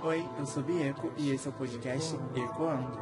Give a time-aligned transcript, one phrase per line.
[0.00, 2.96] Oi, eu sou Bieco e esse é o podcast Ecoando.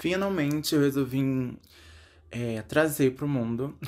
[0.00, 1.56] Finalmente eu resolvi
[2.30, 3.78] é, trazer pro mundo.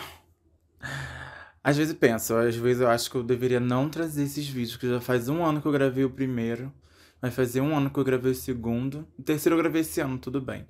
[1.63, 4.89] Às vezes penso, às vezes eu acho que eu deveria não trazer esses vídeos, que
[4.89, 6.73] já faz um ano que eu gravei o primeiro,
[7.21, 10.17] vai fazer um ano que eu gravei o segundo, o terceiro eu gravei esse ano,
[10.19, 10.67] tudo bem.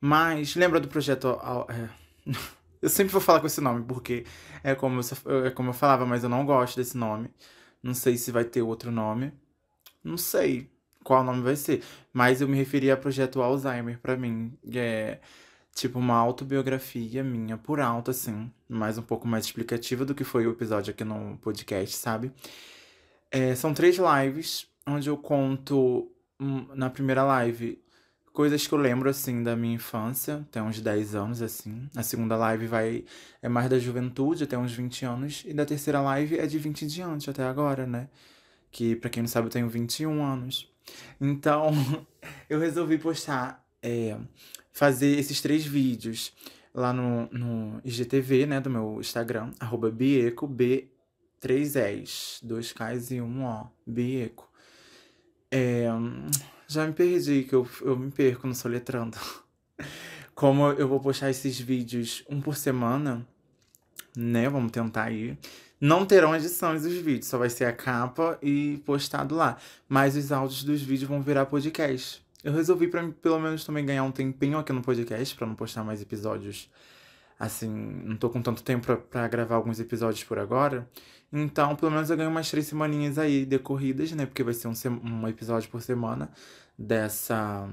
[0.00, 1.36] Mas lembra do projeto.
[1.68, 1.88] É...
[2.80, 4.24] Eu sempre vou falar com esse nome, porque
[4.64, 7.28] é como, eu, é como eu falava, mas eu não gosto desse nome.
[7.82, 9.32] Não sei se vai ter outro nome.
[10.02, 10.70] Não sei
[11.04, 11.82] qual nome vai ser.
[12.12, 14.56] Mas eu me referi a projeto Alzheimer para mim.
[14.74, 15.18] É
[15.74, 18.50] tipo uma autobiografia minha por alto, assim.
[18.68, 22.32] Mais um pouco mais explicativa do que foi o episódio aqui no podcast, sabe?
[23.30, 27.82] É, são três lives onde eu conto hum, na primeira live
[28.40, 31.86] coisas que eu lembro, assim, da minha infância, tem uns 10 anos, assim.
[31.94, 33.04] A segunda live vai
[33.42, 35.44] é mais da juventude, até uns 20 anos.
[35.46, 38.08] E da terceira live é de 20 em diante, até agora, né?
[38.70, 40.72] Que, pra quem não sabe, eu tenho 21 anos.
[41.20, 41.70] Então,
[42.48, 44.16] eu resolvi postar, é,
[44.72, 46.32] fazer esses três vídeos
[46.74, 50.88] lá no, no IGTV, né, do meu Instagram, arroba Bieco, B,
[51.40, 54.50] 3 S, 2 Ks e 1 O, Bieco.
[55.50, 55.88] É,
[56.72, 59.18] já me perdi, que eu, eu me perco no soletrando.
[60.34, 63.26] Como eu vou postar esses vídeos um por semana,
[64.16, 64.48] né?
[64.48, 65.36] Vamos tentar aí.
[65.80, 69.56] Não terão edições dos vídeos, só vai ser a capa e postado lá.
[69.88, 72.24] Mas os áudios dos vídeos vão virar podcast.
[72.44, 75.82] Eu resolvi para pelo menos também ganhar um tempinho aqui no podcast para não postar
[75.82, 76.70] mais episódios
[77.40, 77.70] assim,
[78.04, 80.86] não tô com tanto tempo para gravar alguns episódios por agora.
[81.32, 84.26] Então, pelo menos eu ganho umas três semaninhas aí decorridas, né?
[84.26, 86.30] Porque vai ser um, um episódio por semana
[86.78, 87.68] dessa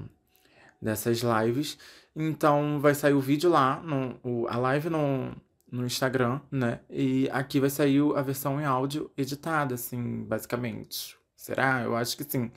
[0.80, 1.76] dessas lives.
[2.14, 5.32] Então, vai sair o vídeo lá, no, o, a live no,
[5.70, 6.80] no Instagram, né?
[6.88, 11.16] E aqui vai sair a versão em áudio editada, assim, basicamente.
[11.36, 11.82] Será?
[11.82, 12.50] Eu acho que sim.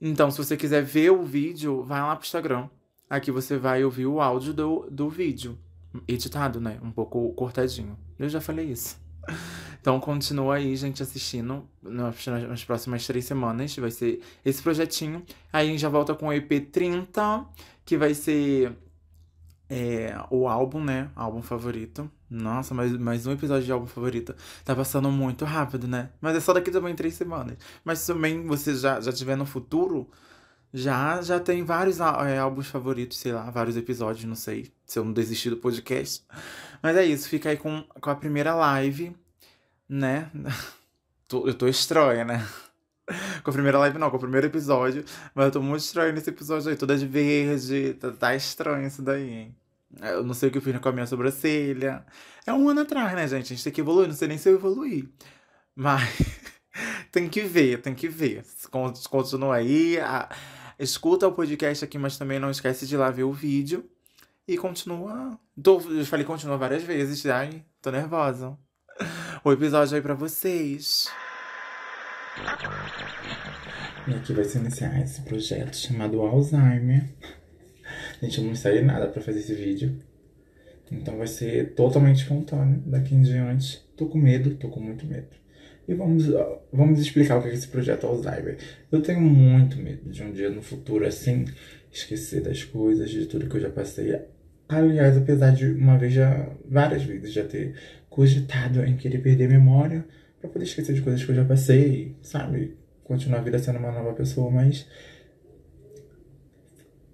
[0.00, 2.68] Então, se você quiser ver o vídeo, vai lá pro Instagram.
[3.10, 5.58] Aqui você vai ouvir o áudio do, do vídeo
[6.06, 6.78] editado, né?
[6.82, 7.98] Um pouco cortadinho.
[8.18, 9.00] Eu já falei isso.
[9.80, 13.76] Então continua aí, gente, assistindo nas, nas próximas três semanas.
[13.76, 15.24] Vai ser esse projetinho.
[15.52, 17.46] Aí a gente já volta com o EP 30,
[17.84, 18.76] que vai ser
[19.68, 21.10] é, o álbum, né?
[21.14, 22.10] Álbum favorito.
[22.30, 24.34] Nossa, mais, mais um episódio de álbum favorito.
[24.64, 26.10] Tá passando muito rápido, né?
[26.20, 27.56] Mas é só daqui também três semanas.
[27.84, 30.08] Mas também você já, já tiver no futuro
[30.72, 35.04] já, já tem vários é, álbuns favoritos, sei lá, vários episódios, não sei se eu
[35.04, 36.24] não desisti do podcast.
[36.82, 39.16] Mas é isso, fica aí com, com a primeira live,
[39.88, 40.30] né?
[41.32, 42.46] eu tô estranha, né?
[43.42, 45.04] Com a primeira live não, com o primeiro episódio.
[45.34, 47.94] Mas eu tô muito estranha nesse episódio aí, toda de verde.
[47.94, 49.56] Tá, tá estranho isso daí, hein?
[50.02, 52.04] Eu não sei o que eu fiz com a minha sobrancelha.
[52.46, 53.46] É um ano atrás, né, gente?
[53.52, 54.08] A gente tem que evoluir.
[54.08, 55.08] Não sei nem se eu evoluí.
[55.74, 56.02] Mas
[57.10, 58.44] tem que ver, tem que ver.
[59.08, 59.98] Continua aí.
[60.00, 60.28] A
[60.78, 63.88] escuta o podcast aqui, mas também não esquece de ir lá ver o vídeo.
[64.46, 65.38] E continua.
[65.62, 68.56] Tô, eu falei continua várias vezes, ai, tô nervosa.
[69.44, 71.08] O episódio aí pra vocês.
[74.06, 77.04] E aqui vai se iniciar esse projeto chamado Alzheimer.
[78.22, 80.00] Gente, eu não ensaiei nada pra fazer esse vídeo.
[80.90, 83.84] Então vai ser totalmente espontâneo daqui em diante.
[83.96, 85.28] Tô com medo, tô com muito medo.
[85.86, 86.26] E vamos,
[86.72, 88.58] vamos explicar o que é esse projeto Alzheimer.
[88.90, 91.44] Eu tenho muito medo de um dia no futuro, assim,
[91.92, 94.20] esquecer das coisas, de tudo que eu já passei.
[94.68, 97.74] Aliás, apesar de uma vez já, várias vezes, já ter
[98.10, 100.04] cogitado em querer perder a memória
[100.40, 102.76] para poder esquecer de coisas que eu já passei, sabe?
[103.02, 104.86] Continuar a vida sendo uma nova pessoa, mas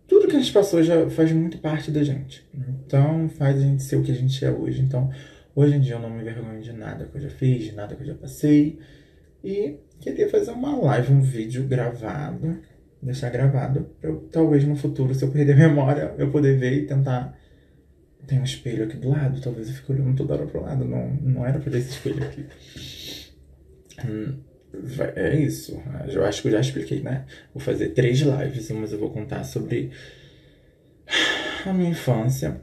[0.09, 2.45] tudo que a gente passou já faz muito parte da gente.
[2.53, 4.83] Então, faz a gente ser o que a gente é hoje.
[4.83, 5.11] Então,
[5.57, 7.95] Hoje em dia eu não me envergonho de nada que eu já fiz, de nada
[7.95, 8.81] que eu já passei.
[9.43, 12.59] E queria fazer uma live, um vídeo gravado,
[13.01, 16.73] deixar gravado, pra eu talvez no futuro, se eu perder a memória, eu poder ver
[16.73, 17.39] e tentar.
[18.27, 20.85] Tem um espelho aqui do lado, talvez eu fique olhando toda hora pro lado.
[20.85, 22.47] Não, não era pra ter esse espelho aqui.
[24.05, 24.38] Hum,
[25.17, 25.81] é isso.
[26.09, 27.26] Eu acho que eu já expliquei, né?
[27.53, 29.91] Vou fazer três lives, mas eu vou contar sobre
[31.67, 32.61] a minha infância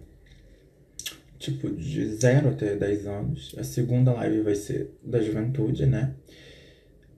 [1.42, 3.56] tipo, de 0 até 10 anos.
[3.58, 6.14] A segunda live vai ser da juventude, né?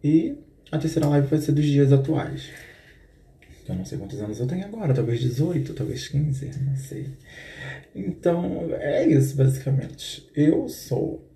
[0.04, 0.38] E
[0.72, 2.50] a terceira live vai ser dos dias atuais.
[3.68, 7.07] Eu não sei quantos anos eu tenho agora, talvez 18, talvez 15, não sei.
[7.95, 10.30] Então, é isso, basicamente.
[10.36, 11.30] Eu sou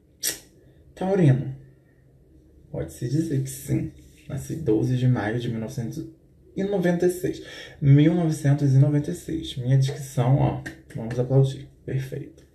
[0.95, 1.55] taurino.
[2.71, 3.91] Pode-se dizer que sim.
[4.27, 7.43] Nasci 12 de maio de 1996.
[7.81, 9.57] 1996.
[9.57, 10.61] Minha dicção, ó,
[10.95, 11.69] vamos aplaudir.
[11.85, 12.45] Perfeito.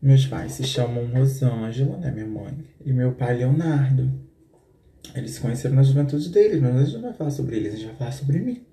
[0.00, 2.52] Meus pais se chamam Rosângela, né, minha mãe,
[2.84, 4.12] e meu pai Leonardo.
[5.14, 7.76] Eles se conheceram na juventude deles, mas a gente não vai falar sobre eles, a
[7.76, 8.66] gente vai falar sobre mim.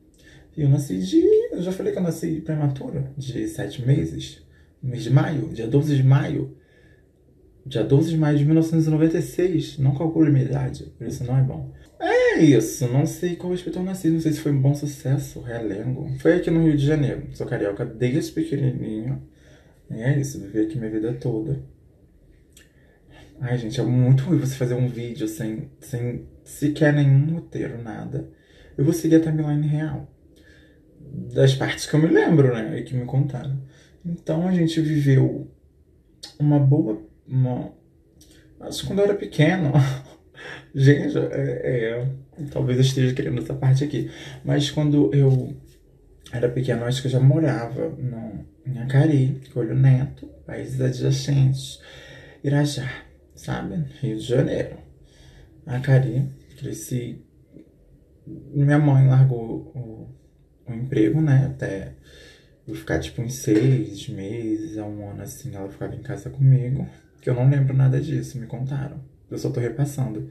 [0.55, 1.21] E eu nasci de.
[1.51, 4.41] Eu já falei que eu nasci prematura, de sete meses,
[4.81, 6.57] mês de maio, dia 12 de maio.
[7.65, 9.77] Dia 12 de maio de 1996.
[9.77, 11.71] Não calculo minha idade, por isso não é bom.
[11.99, 15.41] É isso, não sei qual hospital eu nasci, não sei se foi um bom sucesso,
[15.41, 16.09] realengo.
[16.19, 17.27] Foi aqui no Rio de Janeiro.
[17.33, 19.21] Sou carioca desde pequenininho.
[19.89, 21.61] E é isso, vivi aqui minha vida toda.
[23.39, 28.29] Ai, gente, é muito ruim você fazer um vídeo sem, sem sequer nenhum roteiro, nada.
[28.77, 30.07] Eu vou seguir a timeline real.
[31.33, 32.79] Das partes que eu me lembro, né?
[32.79, 33.61] E que me contaram.
[34.05, 35.49] Então a gente viveu
[36.39, 37.01] uma boa.
[37.27, 37.71] Uma...
[38.59, 39.71] Que quando eu era pequeno.
[40.73, 44.09] gente, é, é, talvez eu esteja querendo essa parte aqui.
[44.43, 45.55] Mas quando eu
[46.31, 51.79] era pequeno, acho que eu já morava no, em Acari, Olho Neto, países adjacentes,
[52.43, 52.89] Irajá
[53.41, 53.83] sabe?
[53.99, 54.77] Rio de Janeiro.
[55.65, 57.25] Acari, cresci.
[58.27, 60.09] Minha mãe largou o,
[60.71, 61.51] o emprego, né?
[61.53, 61.93] Até
[62.67, 66.87] eu ficar tipo uns seis meses a um ano assim, ela ficava em casa comigo.
[67.21, 68.99] Que eu não lembro nada disso, me contaram.
[69.29, 70.29] Eu só tô repassando.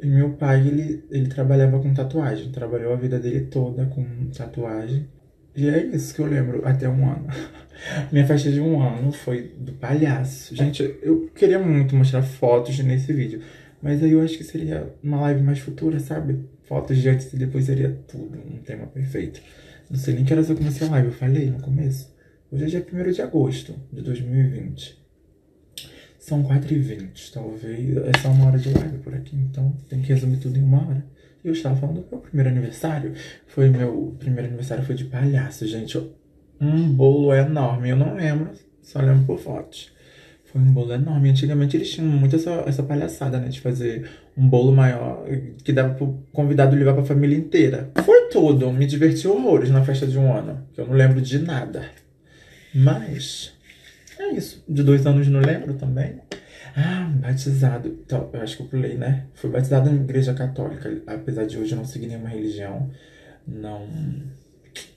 [0.00, 5.08] E meu pai, ele, ele trabalhava com tatuagem, trabalhou a vida dele toda com tatuagem.
[5.56, 7.26] E é isso que eu lembro até um ano.
[8.12, 10.54] Minha festa de um ano foi do palhaço.
[10.54, 13.42] Gente, eu queria muito mostrar fotos nesse vídeo.
[13.82, 16.44] Mas aí eu acho que seria uma live mais futura, sabe?
[16.68, 19.40] Fotos de antes e depois seria tudo, um tema perfeito.
[19.88, 22.14] Não sei nem que horas eu comecei a live, eu falei no começo.
[22.52, 25.02] Hoje é dia 1 de agosto de 2020.
[26.18, 27.96] São 4h20, talvez.
[27.96, 30.86] É só uma hora de live por aqui, então tem que resumir tudo em uma
[30.86, 31.06] hora.
[31.42, 33.14] E eu estava falando do meu primeiro aniversário.
[33.46, 35.98] Foi meu primeiro aniversário foi de palhaço, gente.
[36.60, 37.88] Um bolo enorme.
[37.88, 38.50] Eu não lembro,
[38.82, 39.90] só lembro por fotos.
[40.58, 41.30] Foi um bolo enorme.
[41.30, 43.48] Antigamente eles tinham muito essa, essa palhaçada, né?
[43.48, 45.24] De fazer um bolo maior
[45.62, 47.90] que dava pro convidado levar pra família inteira.
[48.04, 48.72] Foi tudo.
[48.72, 50.66] Me diverti horrores na festa de um ano.
[50.74, 51.84] Que eu não lembro de nada.
[52.74, 53.52] Mas.
[54.18, 54.64] É isso.
[54.68, 56.16] De dois anos não lembro também.
[56.76, 57.88] Ah, batizado.
[58.04, 59.26] Então, eu acho que eu pulei, né?
[59.34, 62.90] Fui batizado em igreja católica, apesar de hoje não seguir nenhuma religião.
[63.46, 63.86] Não.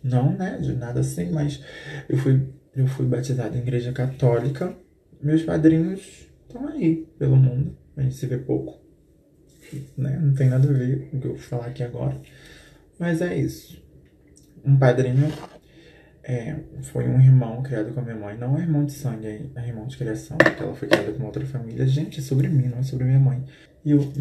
[0.03, 0.57] Não, né?
[0.59, 1.63] De nada assim, mas
[2.09, 2.41] eu fui,
[2.75, 4.75] eu fui batizado em igreja católica.
[5.21, 7.77] Meus padrinhos estão aí pelo mundo.
[7.95, 8.79] A gente se vê pouco.
[9.97, 10.19] Né?
[10.21, 12.15] Não tem nada a ver com o que eu vou falar aqui agora.
[12.99, 13.81] Mas é isso.
[14.65, 15.31] Um padrinho
[16.23, 18.37] é, foi um irmão criado com a minha mãe.
[18.37, 21.45] Não é irmão de sangue, é irmão de criação, porque ela foi criada com outra
[21.45, 21.85] família.
[21.87, 23.43] Gente, é sobre mim, não é sobre minha mãe.
[23.83, 24.11] E eu,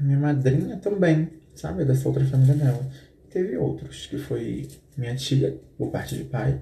[0.00, 1.82] minha madrinha também, sabe?
[1.82, 2.86] É dessa outra família dela.
[3.30, 6.60] Teve outros, que foi minha tia, por parte de pai.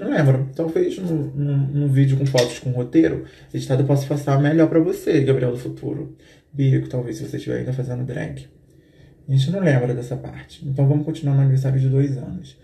[0.00, 0.48] Não lembro.
[0.56, 4.80] Talvez num, num, num vídeo com fotos com roteiro editado eu possa passar melhor para
[4.80, 6.16] você, Gabriel do Futuro.
[6.50, 8.48] Bico, talvez se você estiver ainda fazendo drag.
[9.28, 10.66] A gente não lembra dessa parte.
[10.66, 12.56] Então vamos continuar no aniversário de dois anos.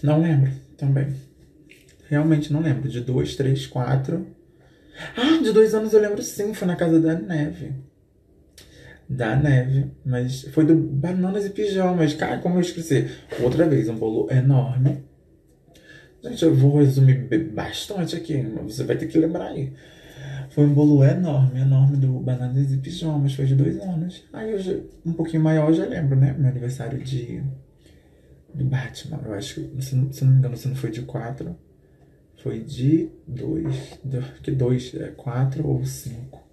[0.00, 1.08] Não lembro também.
[2.08, 2.88] Realmente não lembro.
[2.88, 4.28] De dois, três, quatro.
[5.16, 6.54] Ah, de dois anos eu lembro sim.
[6.54, 7.72] Foi na casa da Neve.
[9.08, 9.90] Da Neve.
[10.06, 12.14] Mas foi do Bananas e Pijamas.
[12.14, 13.08] Cara, como eu esqueci.
[13.42, 15.08] Outra vez, um bolo enorme.
[16.22, 18.42] Gente, eu vou resumir bastante aqui.
[18.64, 19.72] Você vai ter que lembrar aí.
[20.50, 23.34] Foi um bolo enorme, enorme do Bananas e Pijamas.
[23.34, 24.24] Foi de dois anos.
[24.32, 26.34] Aí hoje, um pouquinho maior, eu já lembro, né?
[26.36, 27.42] Meu aniversário de
[28.52, 29.20] do Batman.
[29.24, 31.56] Eu acho que, se não, se não me engano, se não foi de 4,
[32.42, 34.00] foi de 2.
[34.42, 34.94] Que 2?
[34.94, 36.48] É 4 ou 5?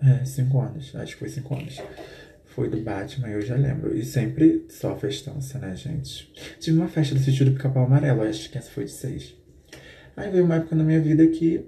[0.00, 0.96] É, 5 anos.
[0.96, 1.80] Acho que foi 5 anos.
[2.54, 3.96] Foi do Batman, eu já lembro.
[3.96, 6.30] E sempre só festança, né, gente?
[6.60, 9.34] Tive uma festa do sítio do Pica-Pau Amarelo, acho que essa foi de 6.
[10.16, 11.64] Aí veio uma época na minha vida que.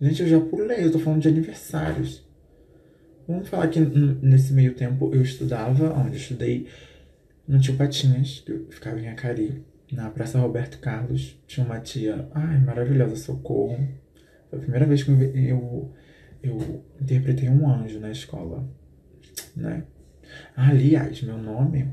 [0.00, 2.26] Gente, eu já pulei, eu tô falando de aniversários.
[3.28, 6.66] Vamos falar que nesse meio tempo eu estudava, onde eu estudei
[7.46, 11.38] no Tio Patinhas, que eu ficava em Acari, na Praça Roberto Carlos.
[11.46, 13.76] Tinha uma tia, ai, maravilhosa, socorro.
[14.48, 15.92] Foi a primeira vez que eu,
[16.42, 18.66] eu interpretei um anjo na escola,
[19.54, 19.84] né?
[20.56, 21.88] Aliás, meu nome,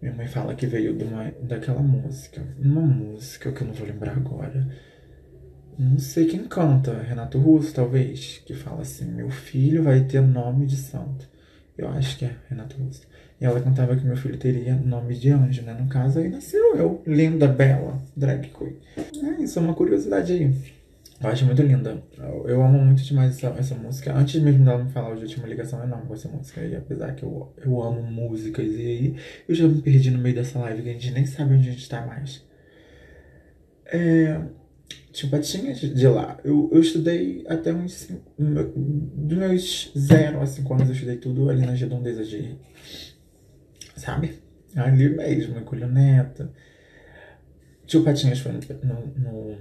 [0.00, 2.42] minha mãe fala que veio de uma, daquela música.
[2.58, 4.68] Uma música que eu não vou lembrar agora.
[5.78, 10.66] Não sei quem canta, Renato Russo, talvez, que fala assim: Meu filho vai ter nome
[10.66, 11.28] de santo.
[11.76, 13.06] Eu acho que é Renato Russo.
[13.40, 15.72] E ela cantava que meu filho teria nome de anjo, né?
[15.72, 18.76] No caso, aí nasceu eu, linda, bela, drag queen.
[18.96, 20.54] É, isso é uma curiosidade aí.
[21.22, 22.02] Eu acho muito linda.
[22.18, 24.12] Eu, amo muito demais essa, essa, música.
[24.12, 26.60] Antes mesmo dela me falar, eu já tinha uma ligação enorme com essa música.
[26.62, 29.16] E apesar que eu, eu amo músicas, e aí
[29.48, 31.72] eu já me perdi no meio dessa live, que a gente nem sabe onde a
[31.72, 32.44] gente tá mais.
[33.86, 34.40] É,
[35.12, 36.40] Tinha patinhas de lá.
[36.42, 38.08] Eu, eu estudei até uns.
[38.36, 42.56] Dos meus zero a cinco anos, eu estudei tudo ali nas redondezas de.
[43.96, 44.40] Sabe?
[44.74, 46.50] Ali mesmo, em Colho Neto.
[47.86, 48.58] Tio Patinhas foi no,
[49.18, 49.58] no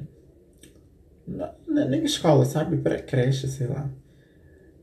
[1.68, 2.78] nem escola, sabe?
[2.78, 3.90] Pré-creche, sei lá.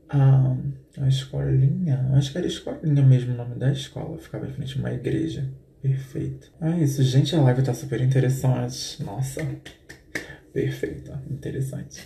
[0.09, 0.55] A,
[0.99, 2.09] a escolinha.
[2.13, 4.17] Acho que era escolinha mesmo o nome da escola.
[4.17, 5.49] Ficava em frente a uma igreja.
[5.81, 6.51] Perfeito.
[6.61, 7.35] É isso, gente.
[7.35, 9.03] A live tá super interessante.
[9.03, 9.45] Nossa.
[10.51, 11.21] Perfeita.
[11.29, 12.05] Interessante.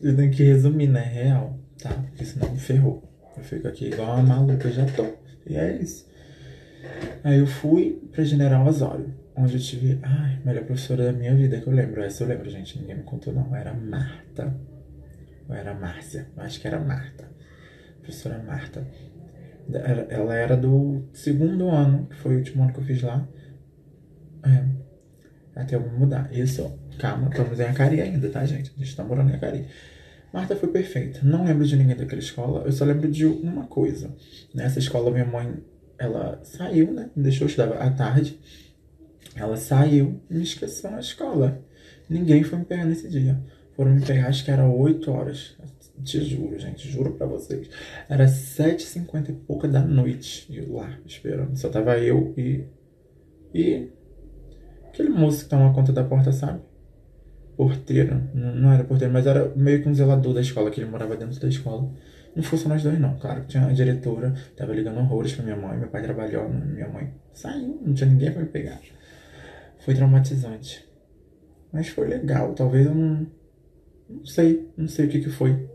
[0.00, 1.00] Eu tenho que resumir, né?
[1.00, 1.90] Real, tá?
[1.90, 3.02] Porque senão me ferrou.
[3.36, 5.06] Eu fico aqui igual uma maluca, já tô.
[5.46, 6.06] E é isso.
[7.22, 9.98] Aí eu fui pra General Osório, onde eu tive.
[10.02, 12.02] Ai, melhor professora da minha vida que eu lembro.
[12.02, 12.78] Essa eu lembro, gente.
[12.78, 13.54] Ninguém me contou, não.
[13.54, 14.54] Era Marta.
[15.48, 16.28] Ou era Márcia?
[16.36, 17.28] Acho que era Marta.
[18.00, 18.86] Professora Marta.
[20.10, 23.26] Ela era do segundo ano, que foi o último ano que eu fiz lá.
[24.44, 25.60] É.
[25.60, 26.32] Até eu mudar.
[26.32, 28.72] Isso, calma, estamos em Acari ainda, tá, gente?
[28.76, 29.66] A gente tá morando em Acari.
[30.32, 31.20] Marta foi perfeita.
[31.22, 32.64] Não lembro de ninguém daquela escola.
[32.66, 34.14] Eu só lembro de uma coisa.
[34.52, 35.62] Nessa escola, minha mãe,
[35.96, 37.08] ela saiu, né?
[37.14, 38.38] Me deixou estudar à tarde.
[39.34, 41.60] Ela saiu e me esqueceu na escola.
[42.08, 43.40] Ninguém foi me pegar nesse dia.
[43.74, 45.56] Foram me pegar, acho que era 8 horas.
[46.02, 47.68] Te juro, gente, juro pra vocês.
[48.08, 50.46] Era 7h50 e pouca da noite.
[50.52, 51.56] E eu lá, esperando.
[51.56, 52.64] Só tava eu e.
[53.52, 53.88] E.
[54.88, 56.60] Aquele moço que toma conta da porta, sabe?
[57.56, 58.22] Porteiro.
[58.34, 61.16] Não, não era porteiro, mas era meio que um zelador da escola, que ele morava
[61.16, 61.90] dentro da escola.
[62.34, 63.16] Não fosse nós dois, não.
[63.16, 65.78] Claro que tinha a diretora, tava ligando horrores pra minha mãe.
[65.78, 68.80] Meu pai trabalhou, minha mãe saiu, não tinha ninguém pra me pegar.
[69.84, 70.84] Foi traumatizante.
[71.72, 72.54] Mas foi legal.
[72.54, 73.26] Talvez eu não.
[74.08, 75.66] Não sei, não sei o que que foi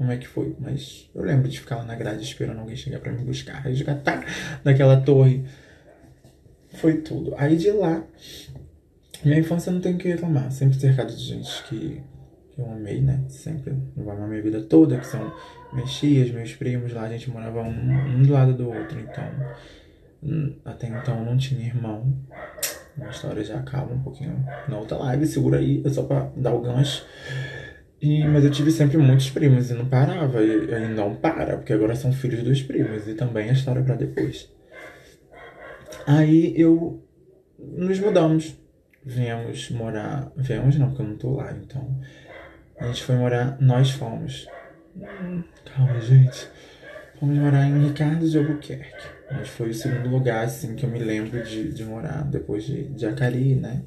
[0.00, 3.00] como é que foi, mas eu lembro de ficar lá na grade esperando alguém chegar
[3.00, 4.24] para me buscar, resgatar
[4.64, 5.44] daquela torre.
[6.76, 7.34] Foi tudo.
[7.36, 8.02] Aí de lá,
[9.22, 12.00] minha infância não tem o que reclamar, sempre cercado de gente que,
[12.50, 13.22] que eu amei, né?
[13.28, 15.30] Sempre, eu amar minha vida toda, que são
[15.70, 19.24] minhas tias, meus primos, lá a gente morava um, um do lado do outro, então
[20.22, 22.10] hum, até então não tinha irmão.
[22.98, 26.54] A história já acaba um pouquinho na outra live, segura aí, é só pra dar
[26.54, 27.04] o gancho.
[28.00, 30.42] E, mas eu tive sempre muitos primos e não parava.
[30.42, 33.06] E, e não para, porque agora são filhos dos primos.
[33.06, 34.50] E também a história para depois.
[36.06, 37.02] Aí eu
[37.58, 38.58] nos mudamos.
[39.04, 40.32] Viemos morar.
[40.36, 42.00] Viemos não, porque eu não tô lá, então.
[42.78, 43.58] A gente foi morar.
[43.60, 44.46] Nós fomos.
[44.96, 46.48] Hum, calma, gente.
[47.18, 49.19] Fomos morar em Ricardo de Albuquerque.
[49.30, 52.84] Mas foi o segundo lugar, assim, que eu me lembro de, de morar depois de,
[52.84, 53.82] de Acari, né?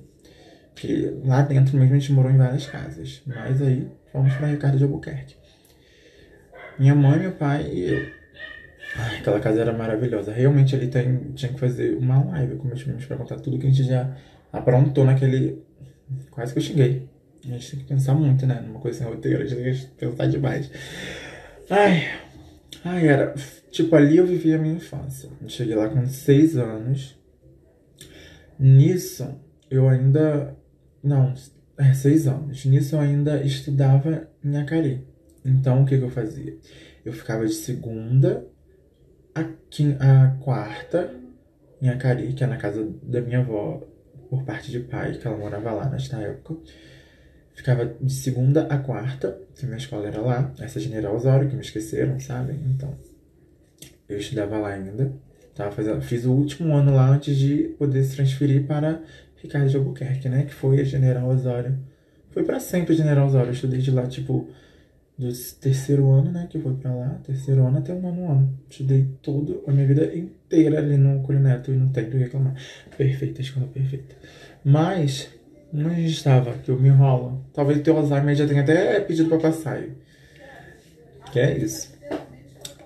[0.75, 3.21] Que lá dentro mesmo a gente morou em várias casas.
[3.25, 5.35] Mas aí Fomos para Ricardo de Albuquerque.
[6.77, 8.07] Minha mãe, meu pai e eu.
[8.95, 10.31] Ai, aquela casa era maravilhosa.
[10.31, 13.65] Realmente ele tem, tinha que fazer uma live com meus primos para contar tudo que
[13.65, 14.15] a gente já
[14.51, 15.63] aprontou naquele.
[16.29, 17.09] Quase que eu xinguei.
[17.43, 18.61] A gente tem que pensar muito, né?
[18.61, 20.69] Numa coisa sem roteiro, a gente tem que pensar demais.
[21.71, 22.07] Ai,
[22.83, 23.33] ai, era.
[23.71, 25.29] Tipo, ali eu vivi a minha infância.
[25.41, 27.17] Eu cheguei lá com seis anos.
[28.59, 30.55] Nisso, eu ainda.
[31.03, 31.33] Não,
[31.77, 32.65] é, seis anos.
[32.65, 35.07] Nisso eu ainda estudava em Acari.
[35.43, 36.57] Então o que, que eu fazia?
[37.03, 38.47] Eu ficava de segunda
[39.35, 41.13] a, quim, a quarta
[41.81, 43.81] em Acari, que é na casa da minha avó,
[44.29, 46.55] por parte de pai, que ela morava lá nesta época.
[47.53, 51.61] Ficava de segunda a quarta, que minha escola era lá, essa General Osório, que me
[51.61, 52.53] esqueceram, sabe?
[52.65, 52.95] Então,
[54.09, 55.13] eu estudava lá ainda.
[55.55, 59.01] Tava fazendo, fiz o último ano lá antes de poder se transferir para
[59.35, 60.45] Ricardo de Albuquerque, né?
[60.45, 61.77] Que foi a General Osório.
[62.31, 63.49] Foi para sempre General Osório.
[63.49, 64.49] Eu estudei de lá, tipo,
[65.15, 65.31] do
[65.61, 66.47] terceiro ano, né?
[66.49, 68.59] Que foi para lá, terceiro ano até o nono ano.
[68.67, 72.55] Estudei toda a minha vida inteira ali no Colineto e não tenho que reclamar.
[72.97, 74.15] Perfeita, escola perfeita.
[74.65, 75.29] Mas,
[75.73, 76.53] gente estava?
[76.53, 77.43] Que eu me enrolo.
[77.53, 79.83] Talvez o teu Alzheimer já tenha até pedido pra passar.
[81.31, 81.93] Que é isso.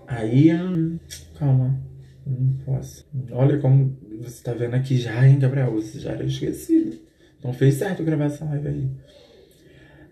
[0.08, 0.98] Aí, hum,
[1.38, 1.78] calma.
[2.26, 3.06] Não posso.
[3.32, 5.72] Olha como você tá vendo aqui já, hein, Gabriel?
[5.74, 6.98] Você já era esquecido.
[7.40, 8.92] Então fez certo gravar essa live aí.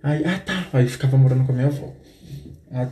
[0.04, 0.68] Aí, ah tá.
[0.74, 1.94] Aí ficava morando com a minha avó.
[2.72, 2.90] A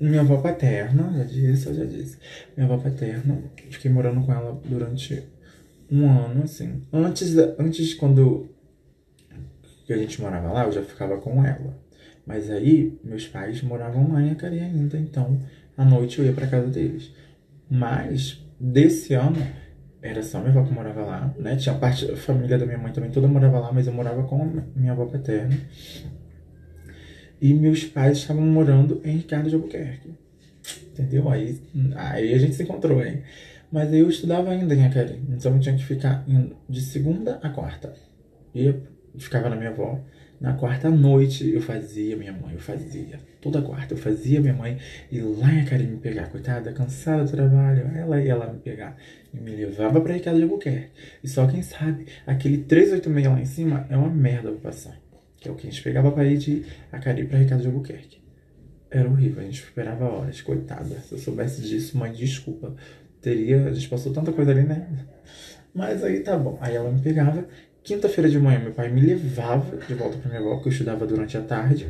[0.00, 2.18] minha avó paterna, já disse, eu já disse.
[2.56, 5.22] Minha avó paterna, fiquei morando com ela durante
[5.90, 6.82] um ano, assim.
[6.92, 8.53] Antes, antes quando
[9.84, 11.78] que a gente morava lá, eu já ficava com ela.
[12.26, 15.38] Mas aí, meus pais moravam lá em Acari ainda, então
[15.76, 17.12] à noite eu ia pra casa deles.
[17.70, 19.36] Mas desse ano,
[20.00, 21.56] era só minha avó que morava lá, né?
[21.56, 24.62] Tinha parte da família da minha mãe também, toda morava lá, mas eu morava com
[24.74, 25.56] minha avó paterna.
[27.40, 30.14] E meus pais estavam morando em Ricardo de Albuquerque.
[30.92, 31.28] Entendeu?
[31.28, 31.60] Aí,
[31.96, 33.22] aí a gente se encontrou, hein?
[33.70, 36.24] Mas eu estudava ainda em Acari, então eu tinha que ficar
[36.68, 37.92] de segunda a quarta.
[38.54, 38.80] Ia,
[39.18, 40.00] ficava na minha avó.
[40.40, 43.18] Na quarta noite eu fazia minha mãe, eu fazia.
[43.40, 44.78] Toda quarta eu fazia minha mãe
[45.10, 47.90] ir lá em Acari me pegar, coitada, cansada do trabalho.
[47.94, 48.96] Ela ia lá me pegar
[49.32, 50.90] e me levava pra Ricardo de Albuquerque.
[51.22, 55.00] E só quem sabe, aquele 386 lá em cima é uma merda pra passar.
[55.38, 58.22] Que é o que a gente pegava pra ir de Acari pra Ricardo de Albuquerque.
[58.90, 61.00] Era horrível, a gente esperava horas, coitada.
[61.00, 62.74] Se eu soubesse disso, mãe, desculpa.
[63.20, 64.86] Teria, a gente passou tanta coisa ali, né?
[65.74, 66.56] Mas aí tá bom.
[66.60, 67.46] Aí ela me pegava
[67.84, 71.06] Quinta-feira de manhã, meu pai me levava de volta para minha avó, porque eu estudava
[71.06, 71.86] durante a tarde.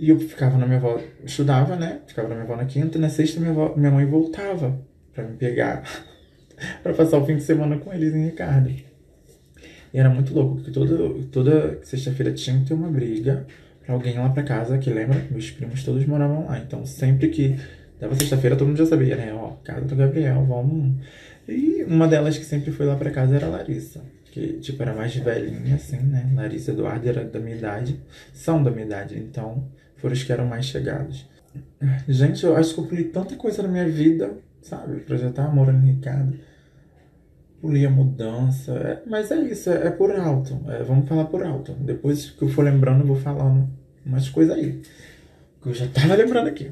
[0.00, 2.00] E eu ficava na minha avó, estudava, né?
[2.08, 4.76] Ficava na minha avó na quinta, e na sexta minha, avó, minha mãe voltava
[5.14, 5.84] para me pegar,
[6.82, 8.68] para passar o fim de semana com eles em Ricardo.
[8.68, 8.84] E
[9.96, 13.46] era muito louco, porque toda, toda sexta-feira tinha que ter uma briga
[13.86, 15.24] pra alguém lá pra casa, que lembra?
[15.30, 16.58] Meus primos todos moravam lá.
[16.58, 17.56] Então sempre que
[18.00, 19.32] dava sexta-feira, todo mundo já sabia, né?
[19.32, 20.96] Ó, casa do Gabriel, vamos.
[21.46, 24.94] E uma delas que sempre foi lá pra casa era a Larissa que, tipo, era
[24.94, 26.30] mais velhinha, assim, né?
[26.32, 28.00] Larissa Eduardo era da minha idade,
[28.32, 29.64] são da minha idade, então
[29.96, 31.28] foram os que eram mais chegados.
[32.06, 35.00] Gente, eu acho que eu pulei tanta coisa na minha vida, sabe?
[35.00, 36.38] Projetar amor no Ricardo.
[37.60, 38.72] Pulei a mudança.
[38.74, 40.60] É, mas é isso, é, é por alto.
[40.68, 41.72] É, vamos falar por alto.
[41.72, 43.68] Depois que eu for lembrando, eu vou falando
[44.06, 44.80] umas coisas aí.
[45.60, 46.70] Que eu já tava lembrando aqui.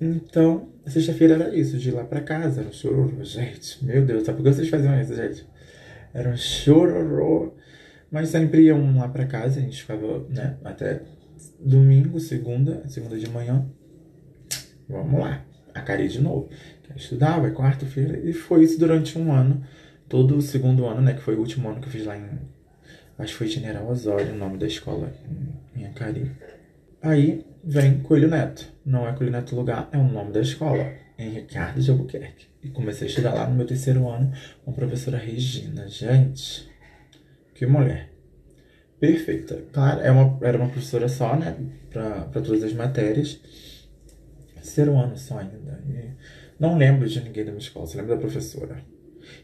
[0.00, 3.24] Então, sexta-feira era isso, de ir lá pra casa, era chororô.
[3.24, 5.44] Gente, meu Deus, sabe por que vocês faziam isso, gente?
[6.12, 7.54] Era um chororô.
[8.10, 11.02] Mas sempre iam lá pra casa, a gente ficava, né, até
[11.60, 13.64] domingo, segunda, segunda de manhã.
[14.88, 16.48] Vamos lá, a Cari de novo.
[16.96, 19.62] estudava, é quarta-feira, e foi isso durante um ano.
[20.08, 22.26] Todo o segundo ano, né, que foi o último ano que eu fiz lá em.
[23.16, 25.12] Acho que foi General Osório, o nome da escola
[25.76, 26.32] em Acari.
[27.00, 28.72] Aí vem Coelho Neto.
[28.84, 32.49] Não é Coelho Neto lugar, é o nome da escola em Ricardo de Albuquerque.
[32.62, 34.32] E comecei a estudar lá no meu terceiro ano
[34.64, 35.88] com a professora Regina.
[35.88, 36.68] Gente,
[37.54, 38.10] que mulher.
[38.98, 39.64] Perfeita.
[39.72, 41.56] Claro, é uma, era uma professora só, né?
[41.88, 43.40] Pra todas as matérias.
[44.54, 45.82] Terceiro ano só ainda.
[45.88, 46.10] E
[46.58, 48.76] não lembro de ninguém da minha escola, só lembro da professora.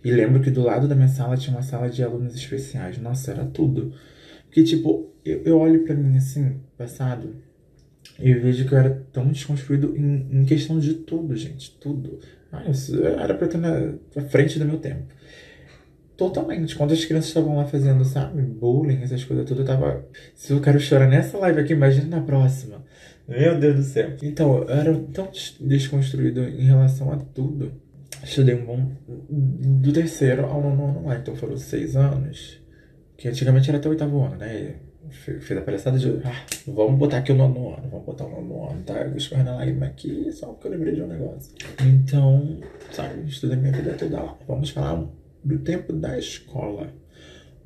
[0.05, 2.98] E lembro que do lado da minha sala tinha uma sala de alunos especiais.
[2.98, 3.94] Nossa, era tudo.
[4.44, 7.37] Porque, tipo, eu, eu olho para mim assim, passado,
[8.18, 11.70] e vejo que eu era tão desconstruído em, em questão de tudo, gente.
[11.79, 12.18] Tudo.
[12.52, 15.04] Ah, isso era pra estar na, na frente do meu tempo.
[16.16, 16.74] Totalmente.
[16.74, 20.06] Quando as crianças estavam lá fazendo, sabe, bullying, essas coisas tudo, eu tava.
[20.35, 22.82] Se eu quero chorar nessa live aqui, imagina na próxima.
[23.28, 24.16] Meu Deus do céu.
[24.22, 25.28] Então, eu era tão
[25.61, 27.72] desconstruído em relação a tudo.
[28.22, 28.92] Estudei um bom.
[29.09, 31.16] Do terceiro ao nono ano lá.
[31.16, 32.62] Então foram seis anos.
[33.16, 34.76] Que antigamente era até o oitavo ano, né?
[35.11, 36.09] Fez a palhaçada de.
[36.25, 39.07] Ah, vamos botar aqui o nono ano, vamos botar o nono ano, tá?
[39.09, 41.53] Escorrendo a lágrima aqui só porque eu lembrei de um negócio.
[41.85, 42.61] Então,
[42.92, 44.38] sabe, estudei minha vida toda lá.
[44.47, 45.07] Vamos falar
[45.45, 46.92] do tempo da escola.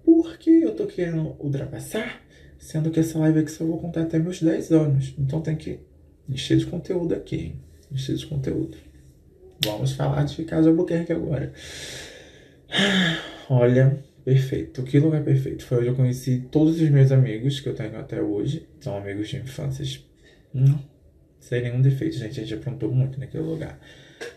[0.04, 2.22] Por que eu tô querendo ultrapassar?
[2.58, 5.14] Sendo que essa live aqui só vou contar até meus 10 anos.
[5.18, 5.80] Então tem que
[6.28, 7.60] encher de conteúdo aqui, hein?
[7.90, 8.76] Encher de conteúdo.
[9.64, 11.52] Vamos falar de Casa Albuquerque agora.
[13.48, 14.84] Olha, Perfeito.
[14.84, 15.64] Que lugar perfeito.
[15.64, 18.64] Foi onde eu conheci todos os meus amigos que eu tenho até hoje.
[18.78, 19.84] São amigos de infância.
[20.54, 20.78] Hum,
[21.40, 22.38] sem nenhum defeito, gente.
[22.38, 23.80] A gente aprontou muito naquele lugar.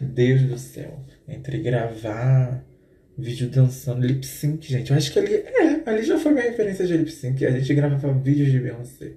[0.02, 1.00] Deus do céu.
[1.28, 2.66] Entre gravar
[3.16, 4.90] vídeo dançando lip sync, gente.
[4.90, 5.36] Eu acho que ali.
[5.36, 7.46] É, ali já foi minha referência de lip sync.
[7.46, 9.14] A gente gravava vídeos de Beyoncé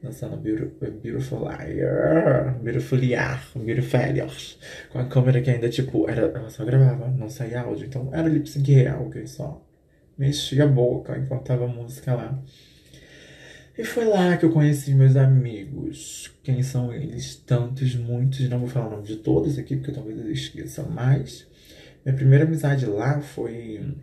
[0.00, 4.30] dançando Beautiful Liar, Beautiful Liar, Beautiful Liar,
[4.90, 7.86] com a câmera que ainda, tipo, era, ela só gravava, não saía áudio.
[7.86, 9.60] Então era lip sync real, que só
[10.20, 12.38] mexia a boca enquanto tava música lá.
[13.76, 16.30] E foi lá que eu conheci meus amigos.
[16.42, 17.36] Quem são eles?
[17.36, 18.46] Tantos, muitos.
[18.50, 20.82] Não vou falar o nome de todos aqui, porque talvez eu esqueça.
[20.82, 21.46] Mas
[22.04, 23.96] minha primeira amizade lá foi.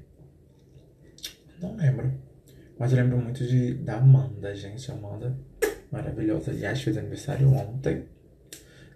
[1.61, 2.11] Não lembro.
[2.79, 4.91] Mas eu lembro muito de, da Amanda, gente.
[4.91, 5.37] Amanda,
[5.91, 6.49] maravilhosa.
[6.49, 8.05] Aliás, fez aniversário ontem.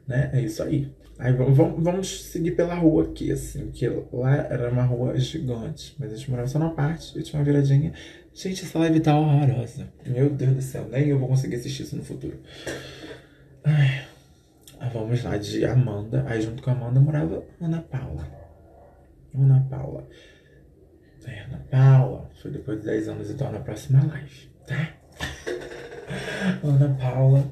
[0.07, 0.31] Né?
[0.33, 0.91] É isso aí.
[1.21, 6.15] Aí vamos, seguir pela rua aqui, assim, que lá era uma rua gigante, mas a
[6.15, 7.93] gente morava só na parte e tinha uma viradinha.
[8.33, 9.87] Gente, essa live tá horrorosa.
[10.03, 12.39] Meu Deus do céu, nem eu vou conseguir assistir isso no futuro.
[13.63, 14.07] Ai.
[14.79, 16.25] Aí vamos lá, de Amanda.
[16.27, 18.27] Aí junto com a Amanda morava Ana Paula.
[19.35, 20.07] Ana Paula.
[21.27, 22.31] Ana Paula.
[22.41, 24.95] Foi depois de 10 anos, então na próxima live, tá?
[26.67, 27.45] Ana Paula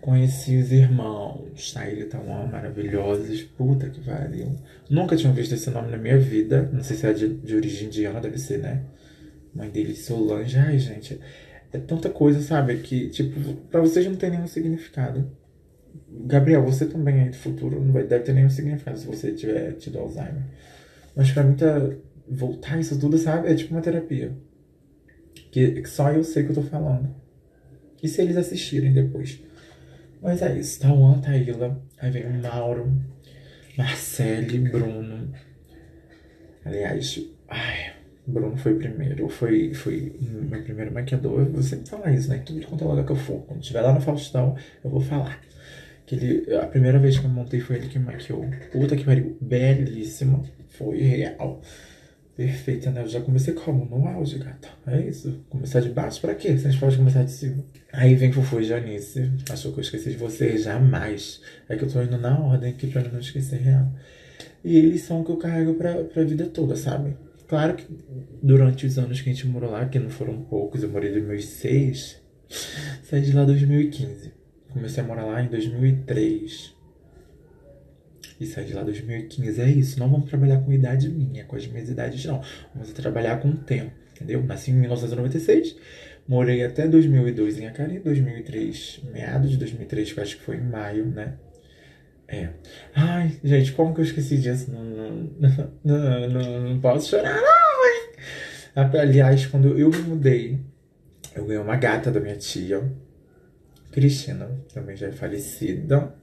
[0.00, 1.86] Conheci os irmãos, tá?
[1.86, 4.56] Eles estavam maravilhosos, puta que pariu.
[4.88, 6.70] Nunca tinha visto esse nome na minha vida.
[6.72, 8.82] Não sei se é de, de origem indiana, deve ser, né?
[9.54, 10.56] Mãe dele, Solange.
[10.56, 11.20] Ai, gente,
[11.70, 12.78] é tanta coisa, sabe?
[12.78, 15.30] Que, tipo, pra vocês não tem nenhum significado.
[16.08, 19.72] Gabriel, você também aí do futuro não vai, deve ter nenhum significado se você tiver
[19.74, 20.44] tido Alzheimer.
[21.14, 21.90] Mas pra mim tá.
[22.32, 23.48] Voltar isso tudo, sabe?
[23.48, 24.32] É tipo uma terapia.
[25.50, 27.12] Que, que só eu sei que eu tô falando.
[28.00, 29.40] E se eles assistirem depois?
[30.22, 30.80] Mas é isso.
[30.80, 31.80] Tauan, Taíla.
[31.98, 32.92] Aí vem o Mauro,
[33.76, 35.32] Marcele, Bruno.
[36.64, 37.92] Aliás, ai,
[38.26, 39.28] Bruno foi primeiro.
[39.28, 41.40] Foi, foi meu primeiro maquiador.
[41.40, 42.38] Eu vou sempre falar isso, né?
[42.44, 43.42] Tudo quanto é lugar que eu for.
[43.46, 45.40] Quando estiver lá no Faustão, eu vou falar.
[46.06, 48.44] Que ele, a primeira vez que eu montei foi ele que maquiou.
[48.72, 49.36] Puta que pariu.
[49.40, 50.42] Belíssima.
[50.68, 51.60] Foi real.
[52.40, 53.02] Perfeita, né?
[53.02, 53.84] Eu já comecei como?
[53.84, 54.70] No auge, gata.
[54.86, 55.44] É isso.
[55.50, 56.56] Começar de baixo pra quê?
[56.56, 57.62] Se a gente pode começar de cima.
[57.92, 59.30] Aí vem Fufu e Janice.
[59.50, 60.56] Achou que eu esqueci de você?
[60.56, 61.42] Jamais.
[61.68, 63.92] É que eu tô indo na ordem aqui pra não esquecer real.
[64.64, 67.14] E eles são o que eu carrego pra, pra vida toda, sabe?
[67.46, 67.86] Claro que
[68.42, 71.12] durante os anos que a gente morou lá, que não foram poucos, eu morei em
[71.12, 72.22] 2006,
[73.02, 74.32] saí de lá em 2015.
[74.72, 76.74] Comecei a morar lá em 2003.
[78.40, 79.60] E saí de lá em 2015.
[79.60, 82.42] É isso, não vamos trabalhar com idade minha, com as minhas idades não.
[82.74, 84.42] Vamos trabalhar com o tempo, entendeu?
[84.42, 85.76] Nasci em 1996,
[86.26, 91.04] morei até 2002 em Acari, 2003, meados de 2003, que acho que foi em maio,
[91.04, 91.34] né?
[92.26, 92.48] É.
[92.94, 94.70] Ai, gente, como que eu esqueci disso?
[94.70, 98.90] Não, não, não, não, não posso chorar, não, hein?
[99.00, 100.60] Aliás, quando eu me mudei,
[101.34, 102.90] eu ganhei uma gata da minha tia,
[103.90, 106.14] Cristina, também já é falecida.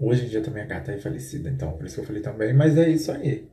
[0.00, 2.52] Hoje em dia também a gata é falecida, então por isso que eu falei também.
[2.52, 3.46] Mas é isso aí.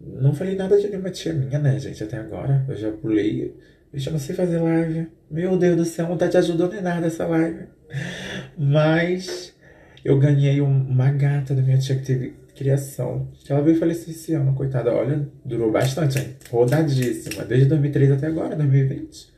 [0.00, 2.64] Não falei nada de nenhuma tia minha, né, gente, até agora.
[2.68, 3.54] Eu já pulei.
[3.92, 5.08] Eu já não sei fazer live.
[5.30, 7.64] Meu Deus do céu, não tá te ajudando em nada essa live.
[8.56, 9.54] Mas
[10.04, 13.28] eu ganhei uma gata da minha tia que teve criação.
[13.44, 14.92] Que ela veio falecer esse ano, coitada.
[14.92, 16.36] Olha, durou bastante, hein?
[16.50, 17.44] Rodadíssima.
[17.44, 19.29] Desde 2003 até agora, 2020.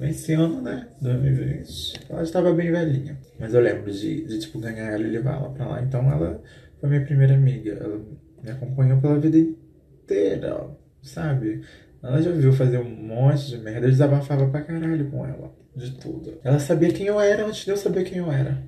[0.00, 0.88] Esse ano, né?
[1.00, 2.06] 2020.
[2.08, 3.18] Ela estava bem velhinha.
[3.38, 5.82] Mas eu lembro de, de, tipo, ganhar ela e levar ela pra lá.
[5.82, 6.42] Então ela
[6.80, 7.72] foi minha primeira amiga.
[7.72, 8.00] Ela
[8.42, 10.68] me acompanhou pela vida inteira,
[11.02, 11.62] sabe?
[12.02, 13.86] Ela já viu fazer um monte de merda.
[13.86, 15.54] Eu desabafava pra caralho com ela.
[15.74, 16.38] De tudo.
[16.42, 18.62] Ela sabia quem eu era antes de eu saber quem eu era.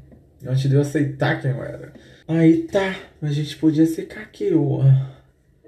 [0.47, 1.93] Antes de eu aceitar quem eu era.
[2.27, 4.51] Aí tá, a gente podia secar aqui.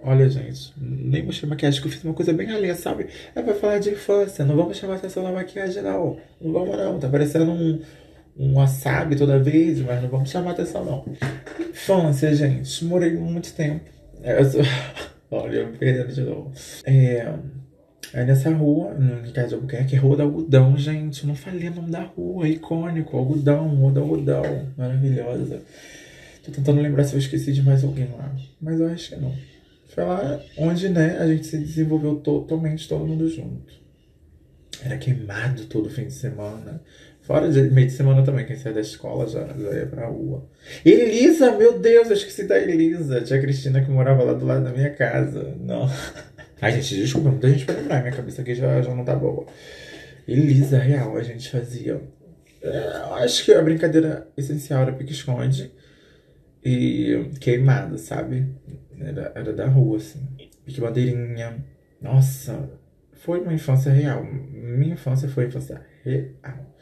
[0.03, 3.09] Olha, gente, nem mostrei maquiagem, que eu fiz uma coisa bem alheia, sabe?
[3.35, 6.17] É pra falar de infância, não vamos chamar atenção na maquiagem, não.
[6.41, 6.99] Não vamos, não.
[6.99, 7.81] Tá parecendo um,
[8.39, 11.05] um wasabi toda vez, mas não vamos chamar atenção, não.
[11.69, 13.85] Infância, gente, morei muito tempo.
[14.23, 14.63] É, eu sou...
[15.31, 16.53] Olha, eu me perdendo de novo.
[16.85, 17.33] É.
[18.13, 21.23] É nessa rua, no Ricardo de Albuquerque, é Rua do Algodão, gente.
[21.23, 24.43] Eu não falei o nome da rua, é icônico, Algodão, Rua do Algodão,
[24.77, 25.63] maravilhosa.
[26.43, 29.33] Tô tentando lembrar se eu esqueci de mais alguém lá, mas eu acho que não.
[29.95, 33.81] Foi lá onde, né, a gente se desenvolveu totalmente, todo mundo junto.
[34.85, 36.83] Era queimado todo fim de semana.
[37.23, 40.49] Fora de meio de semana também, quem sai da escola já, já ia pra rua.
[40.85, 43.21] Elisa, meu Deus, eu esqueci da Elisa.
[43.21, 45.55] Tia Cristina que morava lá do lado da minha casa.
[45.61, 45.89] Não.
[46.63, 49.47] Ai, gente, desculpa, muita gente pra lembrar, minha cabeça aqui já, já não tá boa.
[50.27, 52.01] Elisa, real, a gente fazia.
[52.63, 52.79] É,
[53.25, 55.73] acho que a brincadeira essencial era pique-esconde
[56.65, 58.47] e queimado, sabe?
[59.01, 60.27] Era, era da rua, assim.
[60.65, 61.65] Pique bandeirinha.
[62.01, 62.71] Nossa,
[63.13, 64.25] foi uma infância real.
[64.25, 66.75] Minha infância foi infância real.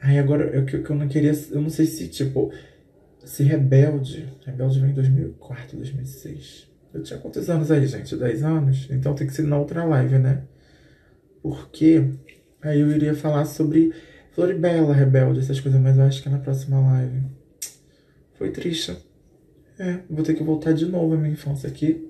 [0.00, 1.32] Aí agora, eu que eu não queria.
[1.50, 2.52] Eu não sei se, tipo,
[3.24, 4.28] se Rebelde.
[4.44, 6.68] Rebelde vem em 2004, 2006.
[6.92, 8.16] Eu tinha quantos anos aí, gente?
[8.16, 8.88] 10 anos?
[8.90, 10.42] Então tem que ser na outra live, né?
[11.42, 12.10] Porque
[12.60, 13.92] aí eu iria falar sobre
[14.32, 17.22] Floribela, Rebelde, essas coisas, mas eu acho que é na próxima live.
[18.34, 18.96] Foi triste.
[19.80, 22.06] É, vou ter que voltar de novo à minha infância aqui.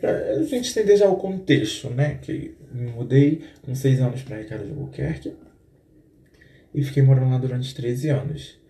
[0.00, 2.18] Pra gente entender já o contexto, né?
[2.22, 5.34] Que me mudei com 6 anos pra Ricardo de Albuquerque.
[6.72, 8.60] E fiquei morando lá durante 13 anos.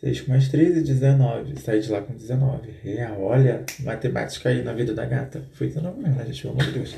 [0.00, 1.60] 6 com mais 13, 19.
[1.60, 2.70] Saí de lá com 19.
[2.82, 5.44] Real, olha, matemática aí na vida da gata.
[5.52, 6.42] Foi 19 mesmo, né, gente?
[6.42, 6.96] Pelo amor de Deus.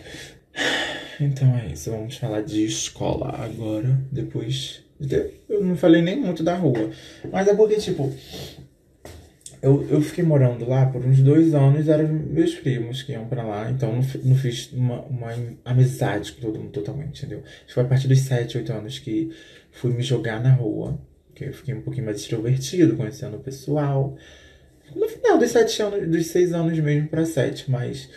[1.20, 3.98] Então é isso, vamos falar de escola agora.
[4.12, 4.84] Depois.
[5.48, 6.90] Eu não falei nem muito da rua.
[7.32, 8.14] Mas é porque, tipo.
[9.60, 13.42] Eu, eu fiquei morando lá por uns dois anos, eram meus primos que iam pra
[13.42, 15.28] lá, então não, não fiz uma, uma
[15.64, 17.42] amizade com todo mundo totalmente, entendeu?
[17.66, 19.30] Foi a partir dos 7, 8 anos que
[19.72, 20.98] fui me jogar na rua
[21.38, 24.16] que eu fiquei um pouquinho mais extrovertido, conhecendo o pessoal.
[24.94, 28.08] No final dos sete anos, dos seis anos mesmo para sete, mas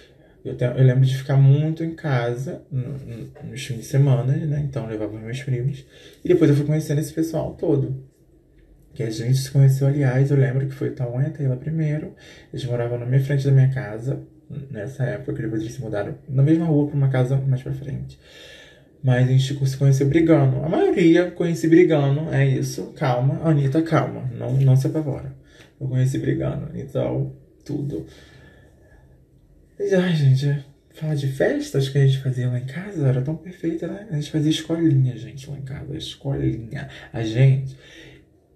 [0.43, 4.35] eu, tenho, eu, lembro de ficar muito em casa no, no, nos fins de semana,
[4.35, 4.65] né?
[4.67, 5.85] Então eu levava meus primos.
[6.25, 8.03] E depois eu fui conhecendo esse pessoal todo.
[8.93, 12.13] Que a gente se conheceu, aliás, eu lembro que foi Tauan e Taylor primeiro.
[12.51, 14.21] Eles moravam na minha frente da minha casa,
[14.69, 17.71] nessa época, que depois eles se mudaram na mesma rua para uma casa mais pra
[17.71, 18.19] frente.
[19.03, 20.57] Mas a gente se conheceu brigando.
[20.63, 22.93] A maioria conheci brigando, é isso.
[22.95, 24.29] Calma, Anitta, calma.
[24.37, 25.33] Não, não se apavora.
[25.79, 27.33] Eu conheci brigando, então,
[27.65, 28.05] tudo.
[29.79, 33.35] E, ai, gente, falar de festas que a gente fazia lá em casa, era tão
[33.35, 34.07] perfeita, né?
[34.11, 35.97] A gente fazia escolinha, gente, lá em casa.
[35.97, 36.87] Escolinha.
[37.11, 37.75] A gente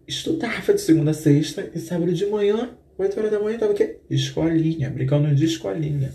[0.07, 3.75] estudava de segunda a sexta e sábado de manhã, 8 horas da manhã, tava o
[3.75, 3.97] quê?
[4.09, 6.13] Escolinha, brincando de escolinha.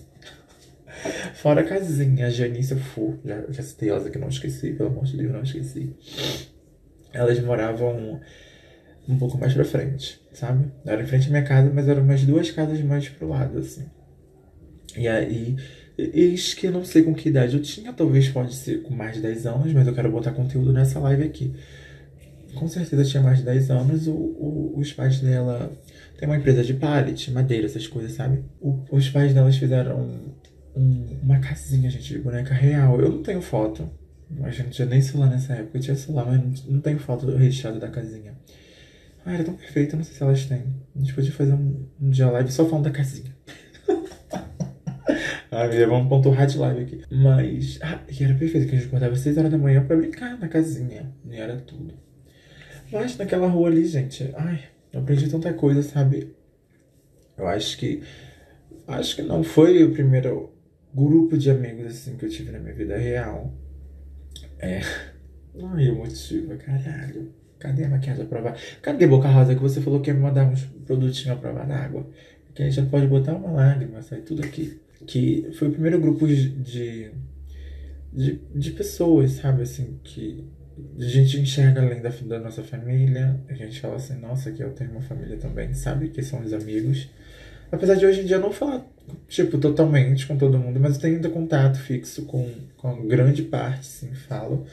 [1.35, 5.17] Fora a casinha, Janice Fu, já, já citei elas aqui, não esqueci, pelo amor de
[5.17, 5.95] Deus, não esqueci.
[7.13, 8.21] Elas moravam
[9.09, 10.71] um pouco mais pra frente, sabe?
[10.85, 13.87] Era em frente à minha casa, mas eram umas duas casas mais pro lado, assim.
[14.97, 15.57] E aí,
[15.97, 19.17] eis que eu não sei com que idade eu tinha, talvez pode ser com mais
[19.17, 21.55] de 10 anos, mas eu quero botar conteúdo nessa live aqui.
[22.55, 25.73] Com certeza tinha mais de 10 anos, o, o, os pais dela
[26.19, 28.45] tem uma empresa de pallet, madeira, essas coisas, sabe?
[28.61, 30.31] O, os pais delas fizeram
[30.77, 33.01] um, uma casinha, gente, de boneca real.
[33.01, 33.89] Eu não tenho foto.
[34.43, 35.79] A gente tinha nem celular nessa época.
[35.79, 38.35] Eu tinha celular, mas não, não tenho foto do recheado da casinha.
[39.25, 40.63] Ah, era tão perfeita, não sei se elas têm.
[40.95, 43.35] A gente podia fazer um, um dia live só falando da casinha.
[45.51, 47.03] ah, me vamos pontuar de live aqui.
[47.11, 49.97] Mas, ah, e era perfeito, que a gente acordava às 6 horas da manhã pra
[49.97, 51.13] brincar na casinha.
[51.29, 51.95] E era tudo.
[52.93, 56.35] Mas naquela rua ali, gente, ai, eu aprendi tanta coisa, sabe?
[57.37, 58.03] Eu acho que.
[58.87, 60.53] Acho que não foi o primeiro
[60.93, 63.55] grupo de amigos assim que eu tive na minha vida real.
[64.59, 64.81] É.
[65.63, 67.33] Ai, emotiva, caralho.
[67.59, 68.55] Cadê a maquiagem à prova?
[68.83, 72.09] Cadê Boca Rosa que você falou que ia me mandar uns produtinhos à prova d'água?
[72.55, 74.81] Que a gente já pode botar uma lágrima, sai tudo aqui.
[75.07, 76.51] Que foi o primeiro grupo de,
[78.13, 80.45] de, de pessoas, sabe, assim, que
[80.99, 83.41] a gente enxerga além da, da nossa família.
[83.49, 86.09] A gente fala assim, nossa, que eu tenho uma família também, sabe?
[86.09, 87.09] Que são os amigos.
[87.73, 88.85] Apesar de hoje em dia não falar,
[89.29, 93.87] tipo, totalmente com todo mundo, mas eu tenho ainda contato fixo com, com grande parte,
[93.87, 94.67] sim, falo.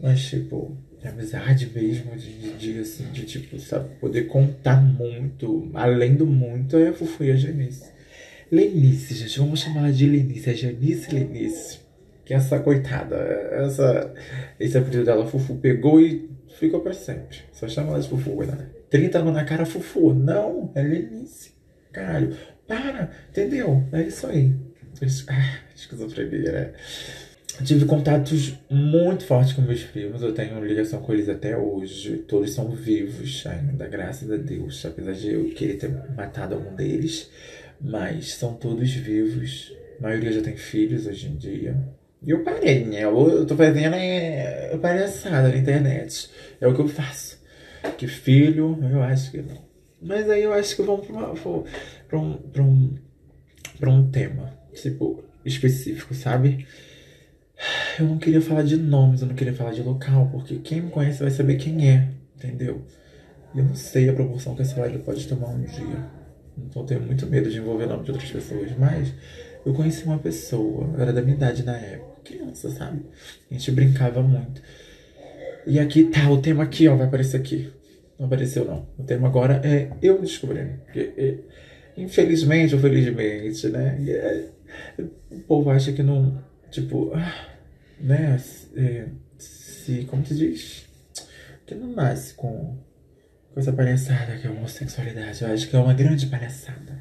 [0.00, 6.14] Mas, tipo, de amizade mesmo, de, de, assim, de tipo, sabe, poder contar muito, além
[6.14, 7.90] do muito, é a Fufu e a Janice.
[8.50, 11.78] Lenice, gente, vamos chamar de Lenice, a Janice Lenice.
[12.30, 13.16] Que essa coitada,
[13.50, 14.14] essa,
[14.60, 17.38] esse apelido dela, Fufu, pegou e ficou pra sempre.
[17.50, 18.68] Só chama ela de Fufu, né?
[18.88, 20.14] 30 anos na cara, Fufu.
[20.14, 21.50] Não, é Lenice.
[21.90, 22.36] Caralho,
[22.68, 23.84] para, entendeu?
[23.90, 24.54] É isso aí.
[25.26, 26.72] Ah, esquizofrenia, né?
[27.64, 32.18] Tive contatos muito fortes com meus primos, eu tenho ligação com eles até hoje.
[32.28, 34.86] Todos são vivos ainda, graças a Deus.
[34.86, 37.28] Apesar de eu querer ter matado algum deles,
[37.80, 39.76] mas são todos vivos.
[39.98, 41.98] A maioria já tem filhos hoje em dia.
[42.22, 43.04] E eu parei, né?
[43.04, 46.30] Eu, eu tô fazendo é, palhaçada na internet.
[46.60, 47.40] É o que eu faço.
[47.96, 49.70] Que filho, eu acho que não.
[50.02, 52.94] Mas aí eu acho que vamos pra, uma, pra, um, pra, um,
[53.78, 56.66] pra um tema, tipo, específico, sabe?
[57.98, 60.90] Eu não queria falar de nomes, eu não queria falar de local, porque quem me
[60.90, 62.82] conhece vai saber quem é, entendeu?
[63.54, 66.06] E eu não sei a proporção que essa live pode tomar um dia.
[66.56, 69.12] Então eu tenho muito medo de envolver o nome de outras pessoas, mas
[69.64, 73.02] eu conheci uma pessoa, era da minha idade na época, criança, sabe?
[73.50, 74.62] A gente brincava muito.
[75.66, 77.70] E aqui tá, o tema aqui, ó, vai aparecer aqui.
[78.18, 78.86] Não apareceu, não.
[78.98, 80.80] O tema agora é eu descobrindo.
[81.96, 83.98] Infelizmente ou felizmente, né?
[84.06, 84.44] É,
[85.30, 86.42] o povo acha que não.
[86.70, 87.48] Tipo, ah,
[88.00, 88.38] né?
[88.76, 89.06] É,
[89.38, 90.04] se.
[90.04, 90.86] Como se diz?
[91.66, 92.76] Que não nasce com,
[93.52, 95.42] com essa palhaçada que é a homossexualidade.
[95.42, 97.00] Eu acho que é uma grande palhaçada.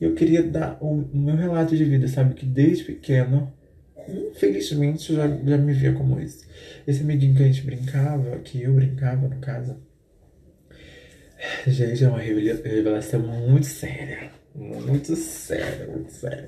[0.00, 2.34] Eu queria dar o, o meu relato de vida, sabe?
[2.34, 3.52] Que desde pequeno
[4.08, 6.46] infelizmente já, já me via como esse.
[6.86, 9.76] Esse amiguinho que a gente brincava, que eu brincava no caso,
[11.66, 14.30] Gente, é uma revelação muito séria.
[14.54, 16.46] Muito séria, muito séria.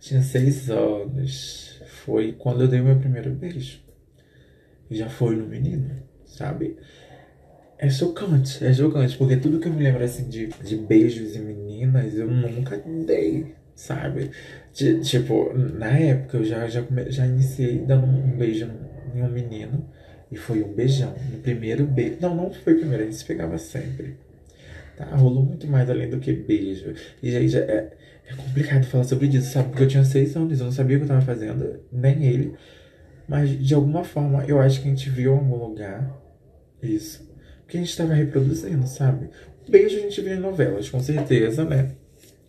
[0.00, 1.82] Tinha seis anos.
[2.04, 3.80] Foi quando eu dei meu primeiro beijo.
[4.90, 5.90] E já foi no menino,
[6.26, 6.76] sabe?
[7.78, 11.40] É chocante, é chocante, porque tudo que eu me lembro assim de, de beijos em
[11.40, 14.30] meninas, eu nunca dei, sabe?
[14.72, 18.70] De, tipo, na época eu já, já, já iniciei dando um beijo
[19.14, 19.88] em um menino.
[20.30, 21.14] E foi um beijão.
[21.30, 22.16] No primeiro beijo.
[22.20, 24.16] Não, não foi o primeiro, a gente se pegava sempre.
[24.96, 25.04] Tá?
[25.14, 26.92] Rolou muito mais além do que beijo.
[27.22, 27.92] E, gente, é,
[28.26, 29.68] é complicado falar sobre isso, sabe?
[29.68, 32.54] Porque eu tinha seis anos, eu não sabia o que eu tava fazendo, nem ele.
[33.28, 36.20] Mas, de alguma forma, eu acho que a gente viu em algum lugar
[36.82, 37.28] isso.
[37.62, 39.30] Porque a gente tava reproduzindo, sabe?
[39.68, 41.92] Beijo a gente via em novelas, com certeza, né?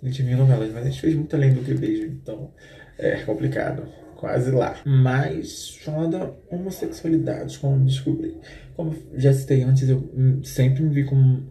[0.06, 2.52] A gente via em novelas, mas a gente fez muito além do que beijo, então
[2.96, 4.76] é complicado quase lá.
[4.86, 8.38] Mas falando da homossexualidade, como descobri.
[8.76, 10.08] Como já citei antes, eu
[10.44, 11.44] sempre me vi como.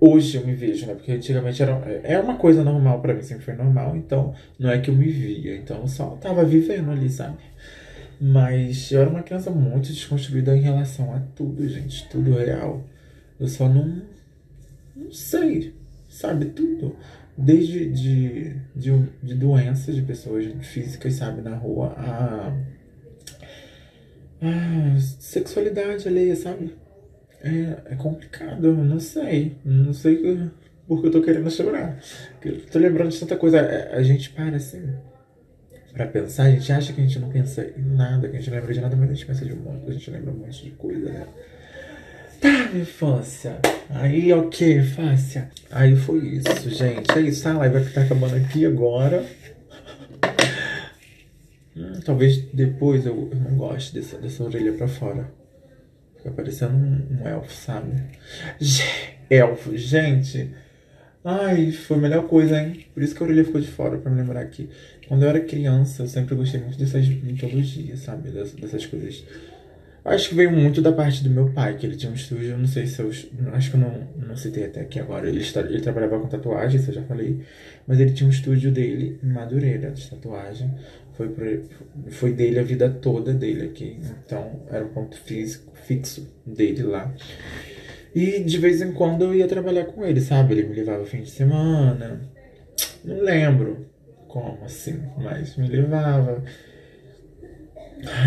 [0.00, 0.94] Hoje eu me vejo, né?
[0.94, 1.72] Porque antigamente era,
[2.04, 5.08] é uma coisa normal para mim, sempre foi normal, então não é que eu me
[5.10, 7.38] via, então eu só tava vivendo ali, sabe?
[8.20, 12.84] Mas eu era uma criança muito desconstruída em relação a tudo, gente, tudo real.
[13.40, 14.02] Eu só não.
[14.94, 15.74] Não sei,
[16.08, 16.46] sabe?
[16.46, 16.94] Tudo.
[17.38, 22.52] Desde de, de, de doenças de pessoas físicas, sabe, na rua, a,
[24.42, 26.74] a sexualidade alheia, sabe?
[27.40, 29.56] É, é complicado, não sei.
[29.64, 30.50] Não sei
[30.88, 32.00] porque eu tô querendo chorar.
[32.44, 33.58] Eu tô lembrando de tanta coisa.
[33.58, 34.94] É, a gente para assim
[35.92, 38.50] pra pensar, a gente acha que a gente não pensa em nada, que a gente
[38.50, 40.64] lembra de nada, mas a gente pensa de um monte, a gente lembra um monte
[40.64, 41.26] de coisa, né?
[42.40, 43.58] Tá, infância.
[43.90, 45.50] Aí, ok, infância.
[45.70, 47.10] Aí foi isso, gente.
[47.10, 49.24] É isso, a live vai ficar acabando aqui agora.
[51.76, 55.30] Hum, talvez depois eu, eu não goste dessa, dessa orelha pra fora.
[56.16, 57.92] Fica parecendo um, um elfo, sabe?
[59.30, 60.50] Elfo, gente.
[61.24, 62.86] Ai, foi a melhor coisa, hein?
[62.94, 64.68] Por isso que a orelha ficou de fora, pra me lembrar aqui.
[65.06, 68.30] Quando eu era criança, eu sempre gostei muito dessas mitologias, sabe?
[68.30, 69.24] Dessas, dessas coisas.
[70.08, 72.66] Acho que veio muito da parte do meu pai, que ele tinha um estúdio, não
[72.66, 73.10] sei se eu.
[73.52, 75.28] Acho que eu não, não citei até aqui agora.
[75.28, 77.40] Ele, ele trabalhava com tatuagem, isso eu já falei.
[77.86, 80.70] Mas ele tinha um estúdio dele em Madureira, de tatuagem.
[81.12, 81.64] Foi,
[82.10, 83.98] foi dele a vida toda dele aqui.
[84.24, 87.12] Então era o ponto físico, fixo dele lá.
[88.14, 90.54] E de vez em quando eu ia trabalhar com ele, sabe?
[90.54, 92.20] Ele me levava fim de semana.
[93.04, 93.86] Não lembro
[94.28, 96.42] como assim, mas me levava.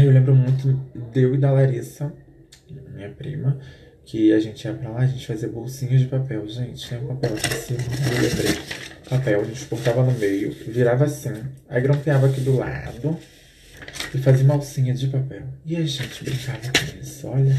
[0.04, 0.74] Eu lembro muito
[1.14, 2.14] deu e da Larissa,
[2.94, 3.60] minha prima,
[4.04, 6.48] que a gente ia pra lá, a gente fazia bolsinhas de papel.
[6.48, 8.62] Gente, tem um papel aqui em cima, eu lembrei.
[9.10, 11.34] Papel, a gente cortava no meio, virava assim,
[11.68, 13.18] aí grampeava aqui do lado
[14.14, 15.44] e fazia uma alcinha de papel.
[15.66, 17.56] E a gente brincava com isso, olha.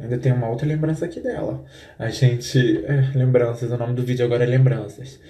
[0.00, 1.62] Ainda tem uma outra lembrança aqui dela.
[1.98, 2.84] A gente.
[2.86, 5.20] É, lembranças, o nome do vídeo agora é Lembranças.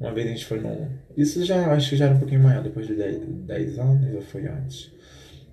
[0.00, 0.88] Uma vez a gente foi num.
[1.16, 4.20] Isso já acho que já era um pouquinho maior, depois de 10, 10 anos, ou
[4.20, 4.90] foi antes?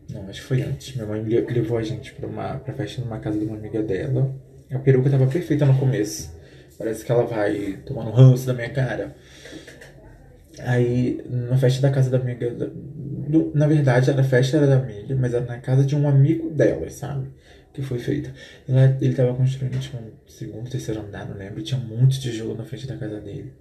[0.10, 0.96] Não, acho que foi antes.
[0.96, 4.34] Minha mãe levou a gente pra, uma, pra festa numa casa de uma amiga dela.
[4.72, 6.34] A peruca tava perfeita no começo.
[6.78, 9.16] Parece que ela vai tomando ranço da minha cara.
[10.60, 12.50] Aí, na festa da casa da amiga.
[12.52, 16.50] Do, na verdade, a festa era da amiga, mas era na casa de um amigo
[16.50, 17.28] dela, sabe?
[17.74, 18.32] Que foi feita.
[18.68, 21.62] Ele, ele tava construindo, tipo, um segundo, terceiro andar, não lembro.
[21.63, 23.54] Tinha um monte de tijolo na frente da casa dele.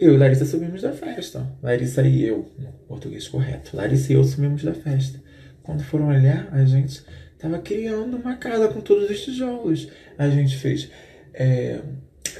[0.00, 1.46] Eu e Larissa subimos da festa.
[1.62, 3.76] Larissa e eu, no português correto.
[3.76, 5.20] Larissa e eu subimos da festa.
[5.62, 7.02] Quando foram olhar, a gente
[7.38, 9.88] tava criando uma casa com todos os tijolos.
[10.16, 10.90] A gente fez
[11.34, 11.80] é,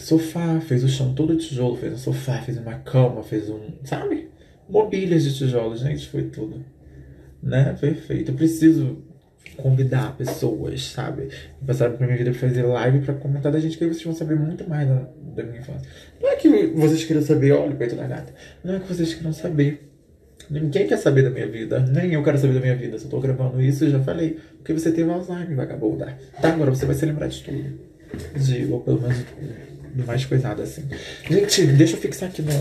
[0.00, 3.60] sofá, fez o chão todo de tijolo, fez um sofá, fez uma cama, fez um.
[3.84, 4.30] Sabe?
[4.66, 6.64] Mobílias de tijolos, gente, foi tudo.
[7.42, 7.76] Né?
[7.78, 8.30] Perfeito.
[8.30, 9.04] Eu preciso
[9.56, 11.28] convidar pessoas, sabe?
[11.66, 14.36] Passaram pra minha vida fazer live pra comentar da gente, que aí vocês vão saber
[14.36, 15.88] muito mais da, da minha infância.
[16.20, 18.32] Não é que vocês queiram saber, olha o peito da gata.
[18.64, 19.88] Não é que vocês queiram saber.
[20.48, 22.98] Ninguém quer saber da minha vida, nem eu quero saber da minha vida.
[22.98, 24.38] Se eu tô gravando isso, eu já falei.
[24.56, 26.18] Porque você teve Alzheimer, vagabunda.
[26.40, 27.90] Tá, agora você vai se lembrar de tudo.
[28.36, 29.18] De, ou pelo menos
[29.94, 30.88] de mais coisado assim.
[31.28, 32.52] Gente, deixa eu fixar aqui no,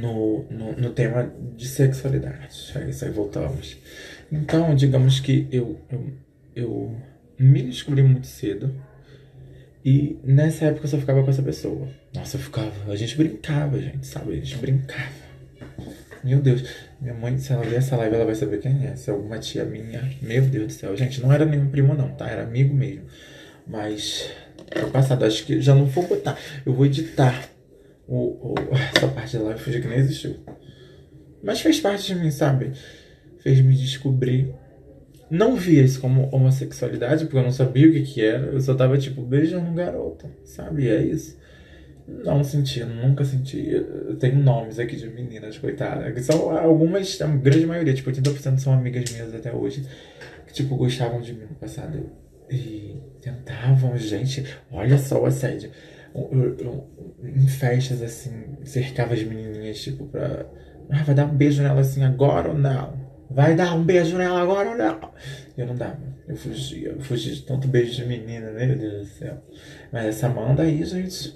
[0.00, 2.72] no, no, no tema de sexualidade.
[2.74, 3.76] É isso aí, voltamos.
[4.34, 6.12] Então, digamos que eu, eu,
[6.56, 6.96] eu
[7.38, 8.74] me descobri muito cedo.
[9.84, 11.88] E nessa época eu só ficava com essa pessoa.
[12.12, 12.90] Nossa, eu ficava.
[12.90, 14.32] A gente brincava, gente, sabe?
[14.32, 15.12] A gente brincava.
[16.24, 16.64] Meu Deus.
[17.00, 18.96] Minha mãe, se ela ver essa live, ela vai saber quem é.
[18.96, 20.10] Se é alguma tia minha.
[20.20, 20.96] Meu Deus do céu.
[20.96, 22.28] Gente, não era nenhum primo, não, tá?
[22.28, 23.04] Era amigo mesmo.
[23.64, 24.30] Mas.
[24.74, 25.24] Foi passado.
[25.24, 26.36] Acho que já não vou botar.
[26.66, 27.48] Eu vou editar
[28.08, 28.54] o, o,
[28.96, 29.60] essa parte da live.
[29.60, 30.40] Fingir que nem existiu.
[31.40, 32.72] Mas fez parte de mim, sabe?
[33.44, 34.52] Fez me descobrir.
[35.30, 38.46] Não via isso como homossexualidade, porque eu não sabia o que que era.
[38.46, 40.88] Eu só tava, tipo, beijando garoto, sabe?
[40.88, 41.38] É isso.
[42.06, 43.68] Não senti, nunca senti.
[43.70, 46.24] Eu tenho nomes aqui de meninas, coitadas.
[46.24, 49.86] São algumas, a grande maioria, tipo, 80% são amigas minhas até hoje,
[50.46, 52.10] que, tipo, gostavam de mim no passado.
[52.50, 55.70] E tentavam, gente, olha só o assédio.
[57.22, 58.30] Em festas, assim,
[58.62, 60.46] cercava as menininhas, tipo, pra.
[60.90, 63.03] Ah, vai dar um beijo nela assim agora ou não?
[63.30, 65.12] Vai dar um beijo nela agora ou não?
[65.56, 65.98] Eu não dava.
[66.28, 66.90] Eu fugia.
[66.90, 69.42] Eu fugia de tanto beijo de menina, meu Deus do céu.
[69.92, 71.34] Mas essa Amanda aí, gente.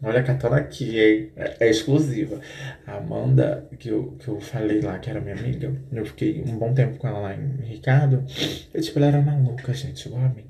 [0.00, 1.32] Olha, catando aqui, hein?
[1.36, 2.40] É, é exclusiva.
[2.86, 6.56] A Amanda, que eu, que eu falei lá, que era minha amiga, eu fiquei um
[6.56, 8.24] bom tempo com ela lá em Ricardo.
[8.72, 10.44] E, tipo, ela era maluca, gente, igual a mim.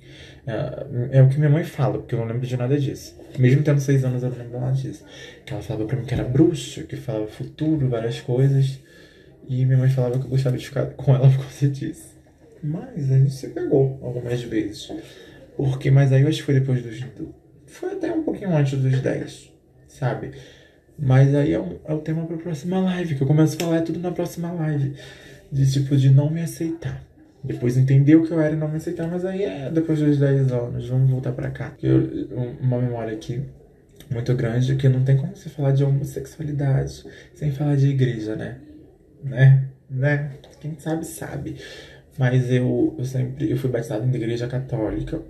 [0.46, 3.18] É, é, o que minha mãe fala, porque eu não lembro de nada disso.
[3.38, 5.02] Mesmo tendo seis anos, eu não lembro nada disso.
[5.46, 8.78] Que ela falava pra mim que era bruxo, que falava futuro, várias coisas.
[9.48, 12.16] E minha mãe falava que eu gostava de ficar com ela por causa disso.
[12.62, 14.92] Mas a gente se pegou algumas vezes.
[15.56, 17.04] Porque, mas aí eu acho que foi depois dos.
[17.66, 19.52] Foi até um pouquinho antes dos 10,
[19.88, 20.32] sabe?
[20.98, 23.82] Mas aí é, um, é o tema pra próxima live, que eu começo a falar
[23.82, 24.94] tudo na próxima live.
[25.50, 27.02] De tipo, de não me aceitar.
[27.42, 30.18] Depois entender o que eu era e não me aceitar, mas aí é depois dos
[30.18, 31.72] 10 anos, vamos voltar pra cá.
[31.82, 32.28] Eu,
[32.60, 33.42] uma memória aqui
[34.10, 38.58] muito grande que não tem como você falar de homossexualidade sem falar de igreja, né?
[39.22, 39.68] Né?
[39.90, 40.30] Né?
[40.60, 41.56] Quem sabe, sabe.
[42.18, 45.22] Mas eu, eu sempre eu fui batizado em igreja católica.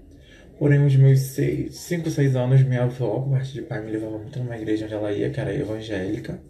[0.58, 4.38] Porém, os meus 5, 6 anos, minha avó, por parte de pai, me levava muito
[4.40, 6.40] numa igreja onde ela ia, que era evangélica.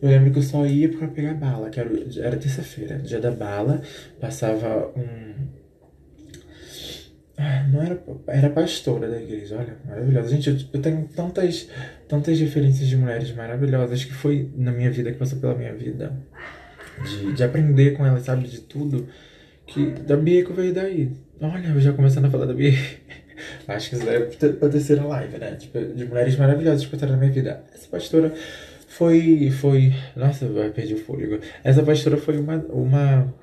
[0.00, 1.90] Eu lembro que eu só ia pra pegar bala, que era,
[2.20, 3.82] era terça-feira, dia da bala.
[4.20, 5.34] Passava um.
[7.36, 8.00] Ah, não era.
[8.28, 10.28] Era pastora da igreja, olha, maravilhosa.
[10.28, 11.68] Gente, eu, eu tenho tantas,
[12.06, 16.16] tantas referências de mulheres maravilhosas que foi na minha vida, que passou pela minha vida.
[17.02, 19.06] De, de aprender com elas, sabe, de tudo.
[19.66, 21.10] Que da Bia que veio daí.
[21.40, 22.72] Olha, eu já começando a falar da Bia.
[23.68, 24.20] Acho que isso é
[24.52, 25.56] pra terceira live, né?
[25.56, 27.62] Tipo, de mulheres maravilhosas que passaram na minha vida.
[27.74, 28.32] Essa pastora
[28.88, 29.50] foi.
[29.50, 31.40] foi Nossa, eu perdi o fôlego.
[31.62, 32.56] Essa pastora foi uma.
[32.68, 33.34] uma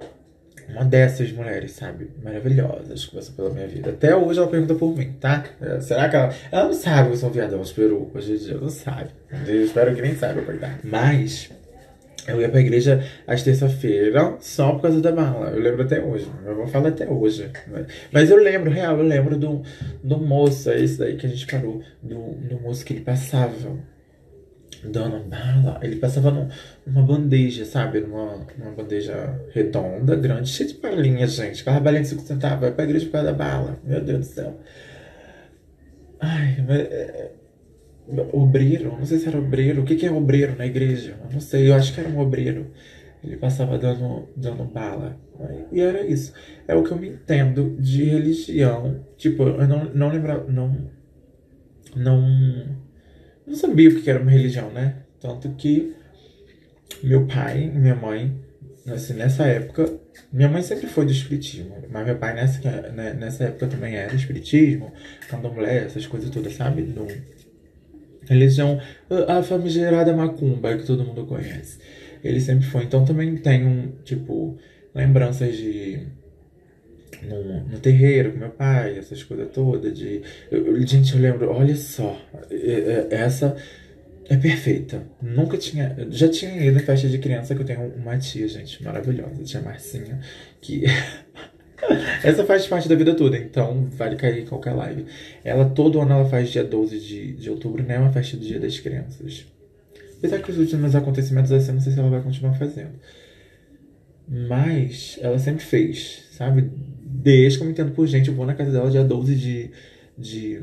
[0.69, 2.09] uma dessas mulheres, sabe?
[2.23, 3.89] Maravilhosas que passou pela minha vida.
[3.89, 5.43] Até hoje ela pergunta por mim, tá?
[5.81, 6.33] Será que ela.
[6.51, 8.09] Ela não sabe que eu sou um viadão peru.
[8.13, 9.09] Hoje em dia não sabe.
[9.45, 10.79] Eu espero que nem saiba, coitado.
[10.83, 11.51] Mas.
[12.27, 15.49] Eu ia pra igreja às terça-feira só por causa da mala.
[15.49, 16.27] Eu lembro até hoje.
[16.45, 17.51] Eu vou falar até hoje.
[18.11, 19.61] Mas eu lembro, real, eu lembro do,
[20.01, 21.81] do moço, é esse daí que a gente parou.
[22.01, 23.77] Do, do moço que ele passava
[24.83, 25.79] dando bala.
[25.81, 26.47] Ele passava num,
[26.85, 27.99] numa bandeja, sabe?
[27.99, 31.61] Numa, numa bandeja redonda, grande, cheia de balinhas, gente.
[31.61, 32.59] Aquela balinha de 5 centavos.
[32.61, 33.79] Vai pra igreja por causa da bala.
[33.83, 34.59] Meu Deus do céu.
[36.19, 37.42] Ai, mas.
[38.33, 41.17] Obreiro, não sei se era obreiro, o que, que é obreiro na igreja?
[41.23, 42.71] Eu não sei, eu acho que era um obreiro.
[43.23, 45.17] Ele passava dando, dando bala.
[45.71, 46.33] E era isso.
[46.67, 49.05] É o que eu me entendo de religião.
[49.15, 50.45] Tipo, eu não, não lembrava.
[50.51, 50.91] Não.
[51.95, 52.21] Não.
[53.47, 55.03] Não sabia o que era uma religião, né?
[55.21, 55.95] Tanto que
[57.01, 58.33] meu pai minha mãe,
[58.87, 59.99] assim, nessa época,
[60.31, 62.59] minha mãe sempre foi do espiritismo, mas meu pai nessa,
[62.91, 64.91] né, nessa época também era espiritismo,
[65.29, 66.81] candomblé, essas coisas todas, sabe?
[66.83, 67.07] Do,
[68.27, 68.79] Religião,
[69.27, 71.79] a famigerada macumba que todo mundo conhece.
[72.23, 72.83] Ele sempre foi.
[72.83, 74.57] Então também tem um, tipo,
[74.95, 76.07] lembranças de.
[77.23, 79.97] No, no terreiro com meu pai, essas coisas todas.
[79.97, 80.21] De,
[80.51, 82.17] eu, gente, eu lembro, olha só,
[83.09, 83.55] essa
[84.29, 85.03] é perfeita.
[85.21, 85.95] Nunca tinha.
[86.09, 89.61] Já tinha ido em festa de criança que eu tenho uma tia, gente, maravilhosa, tia
[89.61, 90.19] Marcinha,
[90.61, 90.83] que.
[92.23, 95.05] Essa faz parte da vida toda, então vale cair em qualquer live.
[95.43, 97.97] Ela todo ano ela faz dia 12 de, de outubro, né?
[97.97, 99.45] Uma festa do Dia das Crianças.
[100.17, 102.93] Apesar que os últimos acontecimentos assim, não sei se ela vai continuar fazendo.
[104.27, 106.71] Mas ela sempre fez, sabe?
[107.01, 109.69] Desde que eu me entendo por gente, eu vou na casa dela dia 12 de,
[110.17, 110.61] de,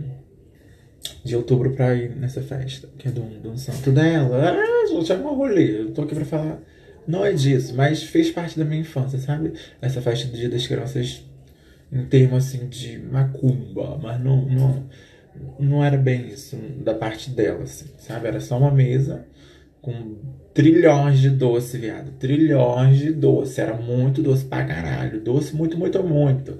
[1.22, 4.50] de outubro pra ir nessa festa, que é do, do santo dela.
[4.50, 5.82] Ah, gente, é rolê.
[5.82, 6.62] Eu tô aqui pra falar
[7.06, 9.52] não é disso, mas fez parte da minha infância, sabe?
[9.80, 11.24] Essa festa do Dia das Crianças
[11.92, 14.86] em termos assim de macumba, mas não, não,
[15.58, 18.28] não era bem isso da parte dela, assim, sabe?
[18.28, 19.24] Era só uma mesa
[19.82, 20.16] com
[20.54, 22.12] trilhões de doce, viado.
[22.18, 23.60] Trilhões de doce.
[23.60, 25.20] Era muito doce pra caralho.
[25.20, 26.58] Doce muito, muito, muito.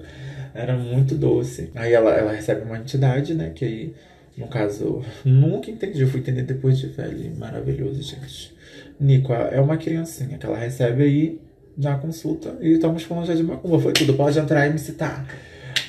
[0.53, 1.69] Era muito doce.
[1.75, 3.51] Aí ela, ela recebe uma entidade, né?
[3.53, 3.93] Que aí,
[4.37, 6.01] no caso, nunca entendi.
[6.01, 7.35] Eu fui entender depois de velho.
[7.37, 8.53] Maravilhoso, gente.
[9.01, 11.41] Nico é uma criancinha que ela recebe aí
[11.75, 13.79] na consulta e estamos falando já de macumba.
[13.79, 15.25] Foi tudo, pode entrar e me citar.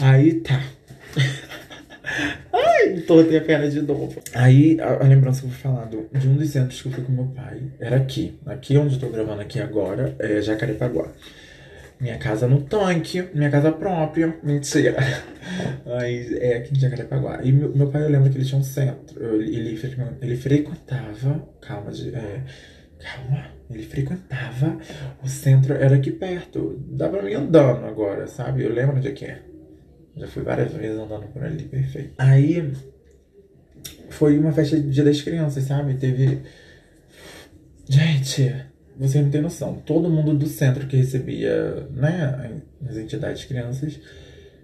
[0.01, 0.63] Aí tá.
[2.53, 4.21] Ai, tortei a perna de novo.
[4.35, 6.93] Aí, a, a, lembrança que eu vou falar do, de um dos centros que eu
[6.93, 8.39] fui com meu pai era aqui.
[8.47, 11.09] Aqui onde eu tô gravando aqui agora, é Jacarepaguá.
[12.01, 14.37] Minha casa no tanque, minha casa própria.
[14.43, 14.97] Mentira.
[16.01, 17.41] Aí, é aqui em Jacarepaguá.
[17.45, 19.23] E meu, meu pai, eu lembro que ele tinha um centro.
[19.23, 19.81] Ele, ele,
[20.21, 21.47] ele frequentava.
[21.61, 22.41] Calma, de, é,
[23.03, 24.79] Calma, ele frequentava
[25.23, 26.81] o centro, era aqui perto.
[26.89, 28.63] Dá pra mim andando agora, sabe?
[28.63, 29.43] Eu lembro onde é que é.
[30.17, 32.15] Já fui várias vezes andando por ali, perfeito.
[32.19, 32.73] Aí
[34.11, 35.95] foi uma festa de Dia das Crianças, sabe?
[35.95, 36.43] Teve.
[37.89, 38.55] Gente,
[38.97, 39.83] você não tem noção.
[39.87, 43.99] Todo mundo do centro que recebia, né, as entidades crianças,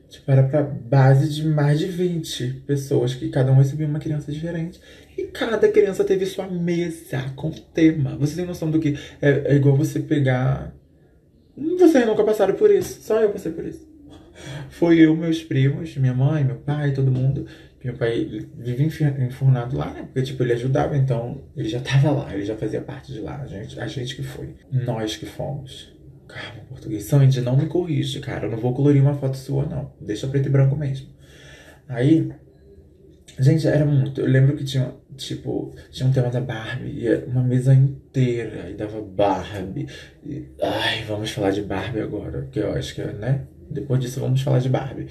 [0.09, 4.30] tipo, era pra base de mais de 20 pessoas, que cada um recebia uma criança
[4.30, 4.80] diferente.
[5.18, 8.16] E cada criança teve sua mesa com tema.
[8.18, 10.72] Você tem noção do que é, é igual você pegar.
[11.56, 13.84] Vocês nunca passaram por isso, só eu passei por isso.
[14.70, 17.46] Foi eu, meus primos, minha mãe, meu pai, todo mundo.
[17.82, 20.02] Meu pai vive enfurnado lá, né?
[20.02, 23.40] Porque, tipo, ele ajudava, então ele já tava lá, ele já fazia parte de lá.
[23.42, 24.54] A gente, a gente que foi.
[24.70, 25.92] Nós que fomos.
[26.28, 27.02] Calma, português.
[27.04, 28.46] Sandy, não me corrige, cara.
[28.46, 29.92] Eu não vou colorir uma foto sua, não.
[30.00, 31.08] Deixa preto e branco mesmo.
[31.88, 32.30] Aí,
[33.39, 34.20] gente, era muito.
[34.20, 38.74] Eu lembro que tinha Tipo, tinha um tema da Barbie, e uma mesa inteira, e
[38.74, 39.89] dava Barbie.
[40.24, 43.43] E, ai, vamos falar de Barbie agora, porque eu acho que, né?
[43.68, 45.09] Depois disso, vamos falar de Barbie.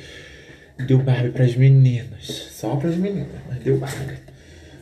[0.87, 4.17] Deu Barbie pras meninas, só pras meninas, mas deu Barbie.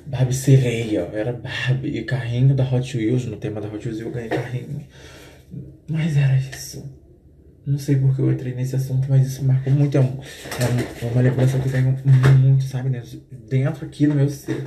[0.05, 4.11] Barbie sereia, era Barbie e carrinho da Hot Wheels, no tema da Hot Wheels eu
[4.11, 4.85] ganhei carrinho.
[5.89, 6.87] Mas era isso.
[7.65, 9.97] Não sei porque eu entrei nesse assunto, mas isso marcou muito.
[9.97, 11.97] É, é uma lembrança que eu tenho
[12.39, 13.01] muito, sabe, né?
[13.49, 14.61] dentro aqui no meu ser.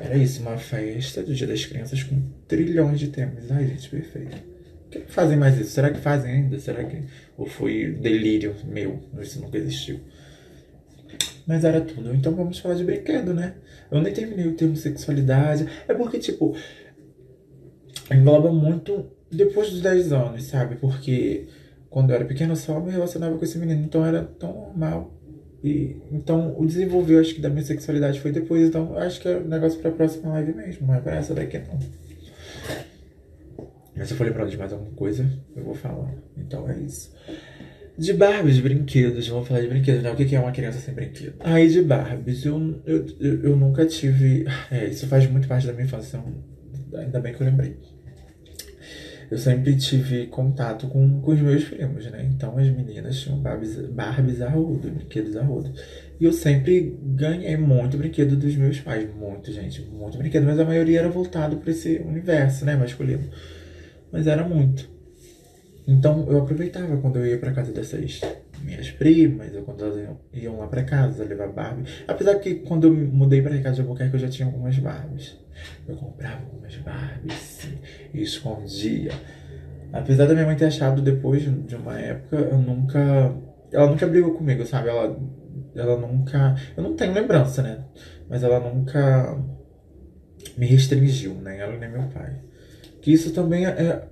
[0.00, 3.50] Era isso, uma festa do Dia das Crianças com trilhões de temas.
[3.50, 4.36] Ai, gente, perfeito.
[4.36, 5.70] Por que fazem mais isso?
[5.70, 6.58] Será que fazem ainda?
[6.60, 7.02] Será que.
[7.36, 9.02] Ou foi delírio meu?
[9.20, 10.00] Isso nunca existiu.
[11.46, 12.14] Mas era tudo.
[12.14, 13.54] Então vamos falar de brinquedo, né?
[13.90, 15.66] Eu nem terminei o termo sexualidade.
[15.88, 16.54] É porque, tipo,
[18.10, 20.76] engloba muito depois dos 10 anos, sabe?
[20.76, 21.48] Porque
[21.96, 25.14] quando eu era pequeno eu só me relacionava com esse menino, então era tão normal.
[25.64, 29.38] E, então o desenvolver, acho que da minha sexualidade foi depois, então acho que é
[29.38, 31.78] um negócio pra próxima live mesmo, não é pra essa daqui não.
[33.96, 35.26] Mas se eu for lembrando de mais alguma coisa,
[35.56, 36.12] eu vou falar.
[36.36, 37.14] Então é isso.
[37.96, 39.26] De Barbies, brinquedos.
[39.28, 40.10] Vamos falar de brinquedos, né?
[40.10, 41.36] O que é uma criança sem brinquedo?
[41.40, 44.44] Aí, de Barbies, eu, eu, eu, eu nunca tive.
[44.70, 47.78] É, isso faz muito parte da minha infância, então ainda bem que eu lembrei.
[49.30, 52.28] Eu sempre tive contato com, com os meus primos, né?
[52.32, 54.48] Então as meninas tinham Barbies, Barbies a
[54.88, 55.70] brinquedos a.
[56.20, 59.08] E eu sempre ganhei muito brinquedo dos meus pais.
[59.14, 60.44] Muito, gente, muito brinquedo.
[60.44, 62.76] Mas a maioria era voltado para esse universo, né?
[62.76, 63.28] Masculino.
[64.12, 64.88] Mas era muito.
[65.86, 68.20] Então eu aproveitava quando eu ia para casa dessas
[68.66, 71.84] minhas primas, ou quando elas iam, lá para casa levar Barbie.
[72.06, 75.38] Apesar que quando eu mudei para casa de Albuquerque eu já tinha algumas Barbies.
[75.88, 77.68] Eu comprava algumas Barbies
[78.12, 79.12] e escondia.
[79.92, 83.34] Apesar da minha mãe ter achado depois de uma época, eu nunca.
[83.72, 84.88] Ela nunca brigou comigo, sabe?
[84.88, 85.16] Ela,
[85.74, 86.56] ela nunca.
[86.76, 87.84] Eu não tenho lembrança, né?
[88.28, 89.38] Mas ela nunca
[90.58, 92.40] me restringiu, nem ela nem meu pai.
[93.00, 94.08] Que isso também é, é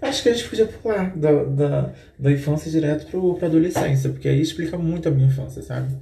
[0.00, 4.28] Acho que a gente podia pular da, da, da infância direto pro, pra adolescência, porque
[4.28, 5.94] aí explica muito a minha infância, sabe?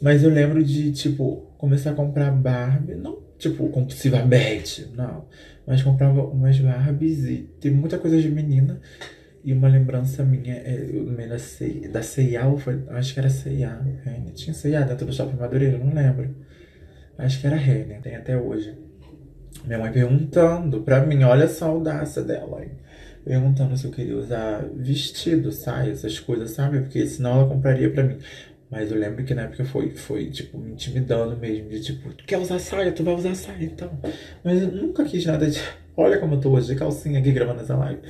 [0.00, 5.24] Mas eu lembro de, tipo, começar a comprar Barbie, não tipo compulsivamente, não.
[5.66, 8.80] Mas comprava umas Barbies e tem muita coisa de menina.
[9.44, 13.80] E uma lembrança minha, é, eu lembro da CIA, da foi, acho que era CIA,
[14.04, 14.32] Renner.
[14.34, 16.34] Tinha CIA dentro do Shopping Madureira, não lembro.
[17.16, 18.76] Acho que era Renner, tem até hoje.
[19.64, 22.72] Minha mãe perguntando pra mim, olha a audácia dela, hein?
[23.24, 26.80] Perguntando se eu queria usar vestido, saia, essas coisas, sabe?
[26.80, 28.18] Porque senão ela compraria pra mim.
[28.70, 32.24] Mas eu lembro que na época foi, foi tipo, me intimidando mesmo, de tipo, tu
[32.24, 32.92] quer usar saia?
[32.92, 33.90] Tu vai usar saia, então.
[34.44, 35.58] Mas eu nunca quis nada de.
[35.96, 38.00] Olha como eu tô hoje, de calcinha aqui gravando essa live.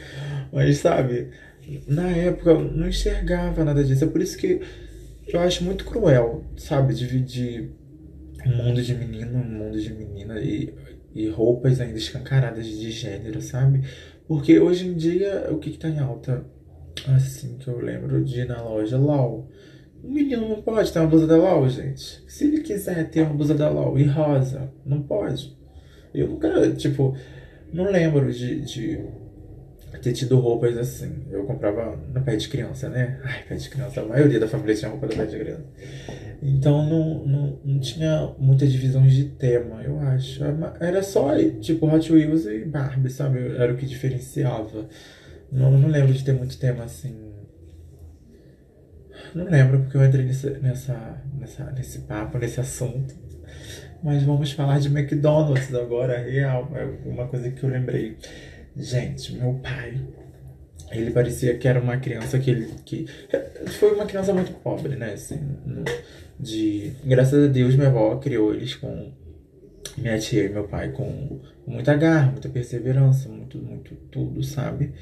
[0.52, 1.30] Mas sabe,
[1.86, 4.04] na época eu não enxergava nada disso.
[4.04, 4.60] É por isso que
[5.26, 7.70] eu acho muito cruel, sabe, dividir
[8.46, 10.74] um mundo de menino, um mundo de menina e,
[11.14, 13.82] e roupas ainda escancaradas de gênero, sabe?
[14.28, 16.44] Porque hoje em dia, o que, que tá em alta?
[17.08, 19.48] Assim que eu lembro de ir na loja LOL.
[20.04, 22.22] O menino não pode ter uma blusa da LOL, gente.
[22.28, 25.56] Se ele quiser ter uma blusa da LOL e rosa, não pode.
[26.14, 27.16] Eu nunca, tipo,
[27.72, 29.00] não lembro de, de
[29.98, 31.24] ter tido roupas assim.
[31.30, 33.20] Eu comprava no pé de criança, né?
[33.24, 34.00] Ai, pé de criança.
[34.00, 35.64] A maioria da família tinha roupa do pé de criança.
[36.42, 40.40] Então não, não, não tinha muitas divisões de tema, eu acho.
[40.80, 43.38] Era só, tipo, Hot Wheels e Barbie, sabe?
[43.56, 44.88] Era o que diferenciava.
[45.50, 47.28] Não, não lembro de ter muito tema assim.
[49.34, 53.14] Não lembro porque eu entrei nessa, nessa, nessa, nesse papo, nesse assunto.
[54.02, 56.70] Mas vamos falar de McDonald's agora, real.
[56.74, 58.16] É uma coisa que eu lembrei.
[58.76, 60.00] Gente, meu pai,
[60.90, 62.74] ele parecia que era uma criança que ele.
[62.84, 63.06] Que,
[63.78, 65.12] foi uma criança muito pobre, né?
[65.12, 65.38] Assim,
[66.38, 69.12] de, graças a Deus, minha avó criou eles com.
[69.96, 74.92] Minha tia e meu pai com muita garra, muita perseverança, muito, muito tudo, sabe?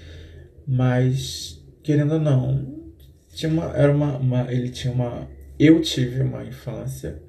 [0.66, 2.82] Mas, querendo ou não,
[3.32, 7.20] tinha uma, era uma, uma, ele tinha uma, eu tive uma infância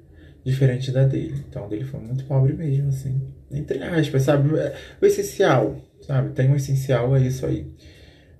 [0.42, 1.44] diferente da dele.
[1.48, 3.20] Então, dele foi muito pobre mesmo, assim,
[3.50, 4.48] entre aspas, sabe?
[5.00, 5.76] O essencial,
[6.08, 6.32] sabe?
[6.32, 7.70] Tem um essencial, é isso aí.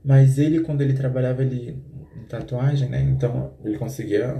[0.02, 1.76] Mas ele, quando ele trabalhava ali
[2.16, 3.02] em tatuagem, né?
[3.02, 4.34] Então, ele conseguia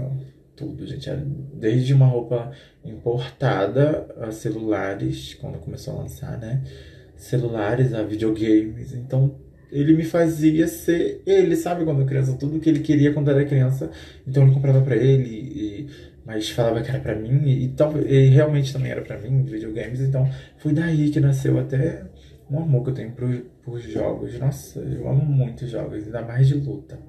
[0.55, 1.09] tudo, gente.
[1.53, 2.51] Desde uma roupa
[2.83, 6.63] importada a celulares, quando começou a lançar, né?
[7.15, 8.93] Celulares a videogames.
[8.93, 9.35] Então,
[9.71, 11.85] ele me fazia ser ele, sabe?
[11.85, 13.91] Quando criança, tudo que ele queria quando era criança.
[14.27, 15.87] Então ele comprava para ele, e,
[16.25, 19.99] mas falava que era para mim, e, e, e realmente também era para mim, videogames.
[19.99, 20.27] Então
[20.57, 22.03] foi daí que nasceu até
[22.49, 24.37] um amor que eu tenho por, jogos.
[24.39, 26.99] Nossa, eu amo muito jogos, ainda mais de luta.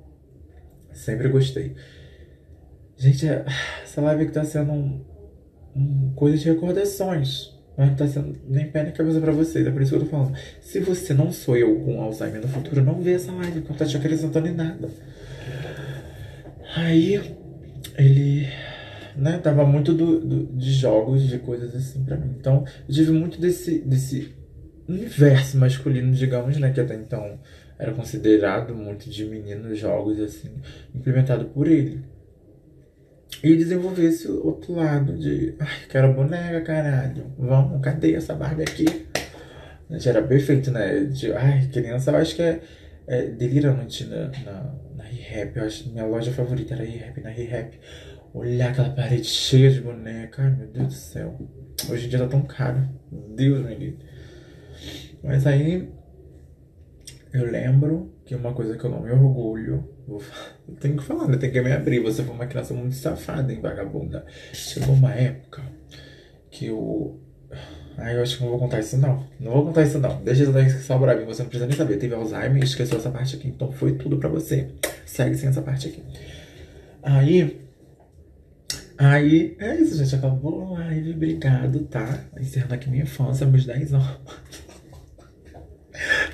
[0.93, 1.75] Sempre gostei.
[2.97, 3.27] Gente,
[3.83, 5.05] essa live aqui tá sendo um,
[5.75, 7.59] um coisa de recordações.
[7.79, 9.67] Não tá sendo nem pé nem cabeça pra vocês.
[9.67, 10.37] É por isso que eu tô falando.
[10.61, 13.79] Se você não sou eu com Alzheimer no futuro, não vê essa live, porque não
[13.79, 14.91] tá te acrescentando em nada.
[16.77, 17.37] Aí,
[17.97, 18.47] ele
[19.17, 22.35] né, tava muito do, do, de jogos, de coisas assim pra mim.
[22.39, 24.35] Então, eu tive muito desse, desse
[24.93, 27.39] universo masculino, digamos, né, que até então
[27.79, 30.51] era considerado muito de meninos jogos, assim,
[30.95, 32.05] implementado por ele.
[33.43, 39.07] E desenvolver esse outro lado de, ai, quero boneca, caralho, vamos, cadê essa Barbie aqui?
[39.91, 41.05] Já era perfeito, né?
[41.05, 42.61] De, ai, criança, eu acho que é,
[43.07, 47.79] é delirante na, na, na rap Eu acho minha loja favorita era rap na rap
[48.33, 51.37] Olhar aquela parede cheia de boneca, ai meu Deus do céu.
[51.91, 52.89] Hoje em dia tá tão caro.
[53.35, 53.99] Deus me livre.
[55.23, 55.89] Mas aí
[57.33, 60.21] eu lembro que uma coisa que eu não me orgulho, eu
[60.81, 61.37] tenho que falar, né?
[61.37, 62.01] Tem que me abrir.
[62.01, 64.25] Você foi uma criança muito safada, hein, vagabunda.
[64.53, 65.63] Chegou uma época
[66.51, 67.21] que eu.
[67.97, 69.27] Ai, eu acho que não vou contar isso não.
[69.39, 70.23] Não vou contar isso não.
[70.25, 71.25] Deixa isso daí só pra mim.
[71.25, 71.99] Você não precisa nem saber.
[71.99, 73.49] Teve Alzheimer e esqueceu essa parte aqui.
[73.49, 74.69] Então foi tudo pra você.
[75.07, 76.03] Segue sem essa parte aqui.
[77.03, 77.61] Aí.
[78.99, 80.15] Aí, é isso, gente.
[80.17, 81.13] Acabou a live.
[81.13, 82.25] Obrigado, tá?
[82.41, 84.19] Encerrando aqui minha infância, meus 10 anos.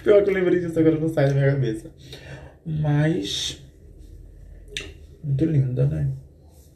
[0.07, 1.91] Pior que eu lembrei disso agora não sai da minha cabeça.
[2.65, 3.61] Mas.
[5.25, 6.13] Muito linda, né?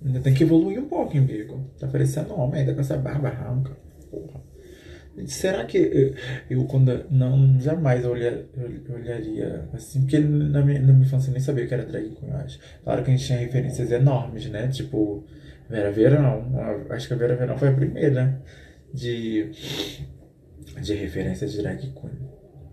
[0.05, 1.70] Ainda tem que evoluir um pouco, hein, Bigo?
[1.78, 3.76] Tá parecendo homem ainda com essa barba ranca.
[4.11, 4.41] Porra.
[5.26, 6.14] Será que eu,
[6.51, 7.07] eu quando.
[7.09, 11.68] Não, jamais eu, olhar, eu olharia assim, porque na minha, na minha infância nem sabia
[11.68, 12.59] que era drag queen, eu acho.
[12.83, 14.66] Claro que a gente tinha referências enormes, né?
[14.66, 15.24] Tipo,
[15.68, 16.53] Vera Verão.
[16.91, 18.43] Acho que a Vera Verão foi a primeira
[18.93, 19.53] de,
[20.83, 22.30] de referência de drag queen.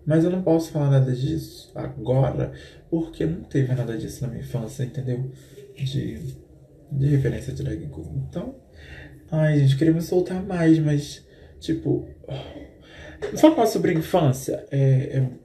[0.07, 2.53] Mas eu não posso falar nada disso agora,
[2.89, 5.29] porque não teve nada disso na minha infância, entendeu?
[5.75, 6.33] De,
[6.89, 8.25] de referência de drag queen.
[8.29, 8.55] Então,
[9.29, 11.25] ai, gente, queria me soltar mais, mas,
[11.59, 12.07] tipo.
[13.35, 14.79] Falar sobre a infância é,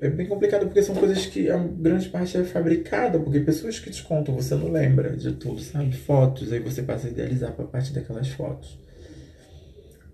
[0.03, 3.79] é, é, bem complicado porque são coisas que a grande parte é fabricada, porque pessoas
[3.79, 5.91] que te contam, você não lembra de tudo, sabe?
[5.93, 8.79] Fotos, aí você passa a idealizar pra parte daquelas fotos.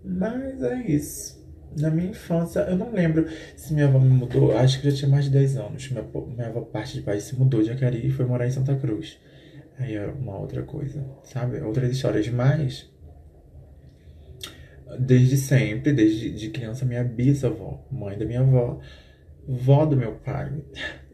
[0.01, 1.38] Mas é isso
[1.77, 5.09] na minha infância, eu não lembro se minha avó me mudou, acho que já tinha
[5.09, 5.89] mais de 10 anos.
[5.89, 6.05] Minha,
[6.35, 9.19] minha avó, parte de pai, se mudou de Acari e foi morar em Santa Cruz.
[9.77, 11.61] Aí é uma outra coisa, sabe?
[11.61, 12.27] Outras histórias.
[12.29, 12.89] Mas,
[14.99, 18.79] desde sempre, desde de criança, minha bisavó, mãe da minha avó,
[19.47, 20.51] vó do meu pai,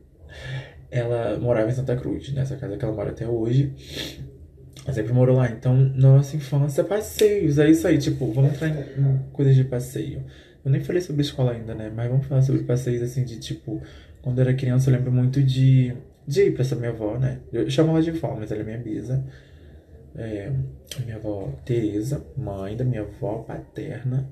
[0.90, 3.74] ela morava em Santa Cruz, nessa casa que ela mora até hoje.
[4.86, 5.50] Ela sempre morou lá.
[5.50, 7.58] Então, nossa infância, passeios.
[7.58, 10.24] É isso aí, tipo, vamos entrar em, em coisas de passeio.
[10.64, 11.92] Eu nem falei sobre escola ainda, né?
[11.94, 13.82] Mas vamos falar sobre passeios assim de tipo.
[14.22, 15.96] Quando eu era criança, eu lembro muito de,
[16.28, 17.40] de ir pra essa minha avó, né?
[17.52, 19.24] Eu chamo ela de avó, mas ela é minha bisa.
[20.16, 20.52] É,
[21.04, 24.30] minha avó Tereza, mãe da minha avó paterna.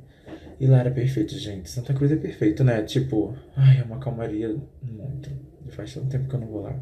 [0.60, 1.70] E lá era perfeito, gente.
[1.70, 2.82] Santa Cruz é perfeito, né?
[2.84, 5.30] Tipo, ai, é uma calmaria muito.
[5.70, 6.80] Faz tanto tempo que eu não vou lá.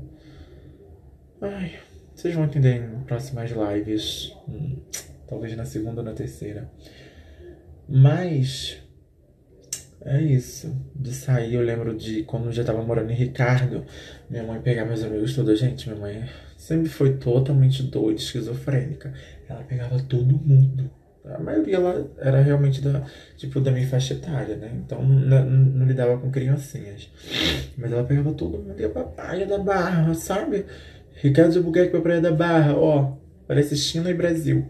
[1.42, 1.74] Ai,
[2.22, 4.32] vocês vão entender em próximas lives.
[4.48, 4.78] Hum,
[5.28, 6.70] talvez na segunda ou na terceira.
[7.90, 8.78] Mas
[10.02, 10.72] é isso.
[10.96, 13.84] De sair, eu lembro de quando eu já tava morando em Ricardo,
[14.30, 15.60] minha mãe pegar meus amigos todos.
[15.60, 19.12] Gente, minha mãe sempre foi totalmente doida, esquizofrênica.
[19.50, 20.92] Ela pegava todo mundo.
[21.26, 23.04] A maioria ela era realmente da,
[23.36, 24.72] tipo, da minha faixa etária, né?
[24.76, 27.10] Então não, não, não lidava com criancinhas.
[27.76, 30.66] Mas ela pegava todo mundo e ia pra praia da Barra, sabe?
[31.22, 33.16] Ricardo de Albuquerque pra praia da Barra, ó.
[33.48, 34.66] Parece China e Brasil.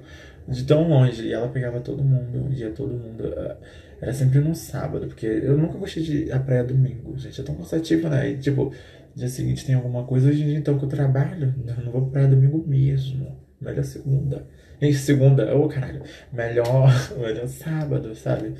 [0.48, 1.28] De tão longe.
[1.28, 3.24] E ela pegava todo mundo, ia todo mundo.
[3.24, 3.56] Uh,
[4.02, 7.40] era sempre num sábado, porque eu nunca gostei de ir à praia domingo, gente.
[7.40, 8.32] É tão cansativo, né?
[8.32, 8.74] E, tipo,
[9.16, 12.02] dia seguinte tem alguma coisa, hoje em dia então que eu trabalho, eu não vou
[12.02, 13.38] pra praia domingo mesmo.
[13.62, 14.46] Melhor segunda.
[14.82, 16.02] E segunda, ô oh, caralho,
[16.34, 18.56] melhor, melhor sábado, sabe?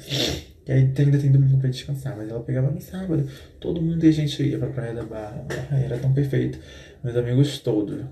[0.68, 3.28] E aí ainda tem domingo pra descansar, mas ela pegava no sábado.
[3.60, 5.44] Todo mundo e a gente ia pra Praia da Barra.
[5.72, 6.60] Era tão perfeito.
[7.04, 8.06] Meus amigos todos.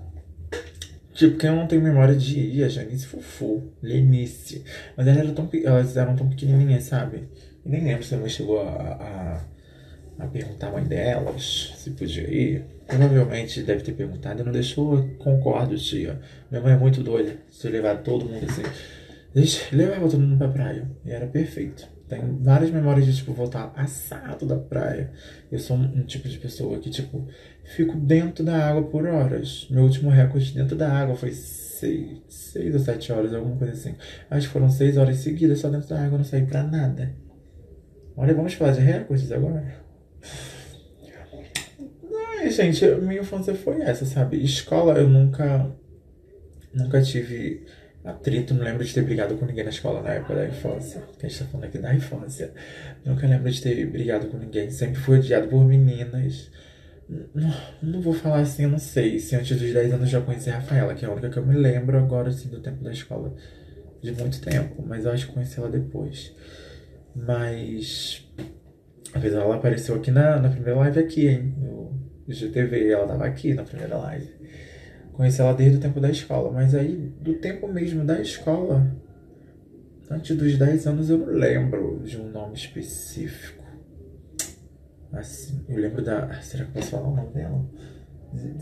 [1.14, 4.64] Tipo, quem não tenho memória de ir, a Janice Fufu, Lenice.
[4.96, 7.28] Mas elas eram tão, elas eram tão pequenininhas, sabe?
[7.64, 9.40] Nem lembro se a mãe chegou a, a,
[10.18, 12.64] a perguntar mãe delas se podia ir.
[12.90, 14.96] Provavelmente deve ter perguntado não deixou.
[14.96, 16.20] Eu concordo, tia.
[16.50, 17.36] Minha mãe é muito doida.
[17.50, 18.62] Se levar todo mundo assim.
[19.32, 20.90] Deixa, levava todo mundo pra praia.
[21.04, 21.88] E era perfeito.
[22.08, 25.12] Tenho várias memórias de, tipo, voltar assado da praia.
[25.50, 27.28] Eu sou um, um tipo de pessoa que, tipo,
[27.64, 29.68] fico dentro da água por horas.
[29.70, 33.94] Meu último recorde dentro da água foi seis, seis ou sete horas, alguma coisa assim.
[34.28, 37.14] Acho que foram seis horas seguidas só dentro da água, não saí pra nada.
[38.16, 39.80] Olha, vamos falar de recordes agora?
[42.50, 44.42] Gente, minha infância foi essa, sabe?
[44.42, 45.70] Escola eu nunca.
[46.72, 47.64] Nunca tive
[48.04, 51.02] atrito, não lembro de ter brigado com ninguém na escola na época da infância.
[51.18, 52.52] Que a gente tá falando aqui da infância.
[53.04, 54.70] Nunca lembro de ter brigado com ninguém.
[54.70, 56.50] Sempre fui odiado por meninas.
[57.34, 60.48] Não, não vou falar assim, eu não sei se antes dos 10 anos já conheci
[60.48, 62.92] a Rafaela, que é a única que eu me lembro agora, assim, do tempo da
[62.92, 63.34] escola.
[64.00, 66.32] de muito tempo, mas eu acho que conheci ela depois.
[67.14, 68.24] Mas.
[69.12, 71.52] Apesar ela apareceu aqui na, na primeira live aqui, hein?
[72.30, 74.28] No GTV, ela tava aqui na primeira live.
[75.14, 78.88] Conheci ela desde o tempo da escola, mas aí, do tempo mesmo da escola,
[80.08, 83.64] antes dos 10 anos, eu não lembro de um nome específico.
[85.12, 86.40] Assim, eu lembro da.
[86.40, 87.66] Será que eu posso falar o nome dela?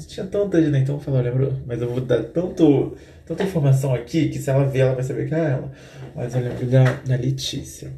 [0.07, 0.79] Tinha tantas, né?
[0.79, 2.97] Então eu falo, eu lembro, mas eu vou dar tanto,
[3.27, 5.71] tanta informação aqui que se ela ver, ela vai saber que é ela.
[6.17, 7.93] Mas eu lembro da, da Letícia.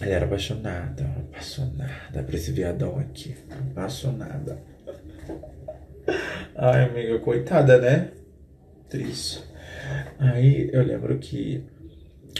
[0.00, 3.34] Ela era apaixonada, apaixonada por esse viadão aqui.
[3.50, 4.58] Apaixonada.
[6.56, 8.10] Ai, amiga, coitada, né?
[8.88, 9.42] Triste.
[10.18, 11.64] Aí eu lembro que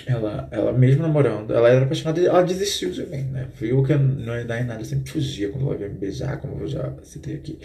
[0.07, 3.48] ela, ela mesmo namorando, ela era apaixonada ela desistiu de mim, né?
[3.59, 6.40] Viu que não ia dar em nada, eu sempre fugia quando ela ia me beijar,
[6.40, 7.59] como eu já citei aqui.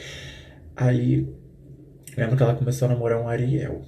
[0.76, 1.28] Aí,
[2.16, 3.82] lembro que ela começou a namorar um Ariel.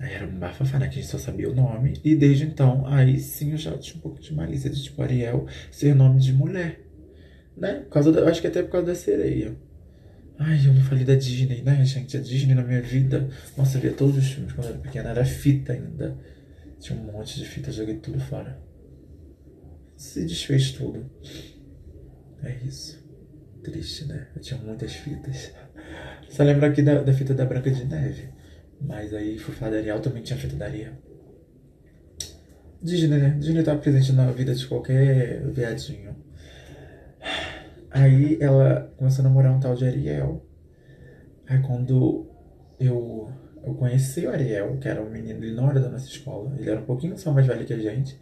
[0.00, 0.88] Era um bafafá, né?
[0.88, 2.00] Que a gente só sabia o nome.
[2.02, 5.46] E desde então, aí sim eu já tinha um pouco de malícia de tipo Ariel
[5.70, 6.80] ser nome de mulher.
[7.54, 7.80] Né?
[7.80, 9.54] Por causa da, acho que até por causa da sereia.
[10.38, 12.16] Ai, eu não falei da Disney, né, gente?
[12.16, 13.28] A Disney na minha vida.
[13.58, 15.10] Nossa, eu via todos os filmes quando eu era pequena.
[15.10, 16.16] Era fita ainda.
[16.78, 18.58] Tinha um monte de fita, joguei tudo fora.
[19.98, 21.10] Se desfez tudo.
[22.42, 22.98] É isso.
[23.62, 24.28] Triste, né?
[24.34, 25.52] Eu tinha muitas fitas.
[26.30, 28.39] Só lembro aqui da, da fita da Branca de Neve.
[28.80, 30.92] Mas aí, fui falar da Ariel.
[32.82, 33.36] Disney, né?
[33.38, 36.16] Disney tá presente na vida de qualquer viadinho.
[37.90, 40.46] Aí ela começou a namorar um tal de Ariel.
[41.46, 42.26] Aí quando
[42.78, 43.30] eu,
[43.62, 46.70] eu conheci o Ariel, que era um menino, ele não era da nossa escola, ele
[46.70, 48.18] era um pouquinho só mais velho que a gente.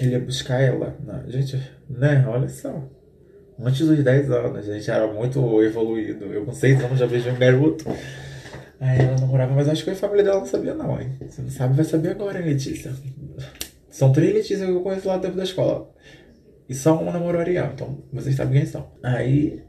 [0.00, 0.96] Ele ia buscar ela.
[1.04, 1.60] Na, gente,
[1.90, 2.24] né?
[2.26, 2.82] Olha só.
[3.60, 6.26] Antes dos 10 anos, a gente era muito evoluído.
[6.26, 7.84] Eu com 6 anos já beijei um garoto.
[8.80, 11.10] Aí ela namorava, mas acho que a família dela não sabia não, hein?
[11.20, 12.92] Você não sabe, vai saber agora, hein, Letícia?
[13.90, 15.92] São três Letícias que eu conheço lá tempo da escola.
[16.68, 18.92] E só uma namorou Ariel, então vocês sabem quem são.
[19.02, 19.62] Aí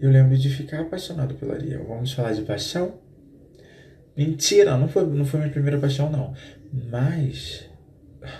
[0.00, 1.86] eu lembro de ficar apaixonado pela Ariel.
[1.86, 2.98] Vamos falar de paixão?
[4.16, 6.34] Mentira, não foi, não foi minha primeira paixão, não.
[6.90, 7.68] Mas.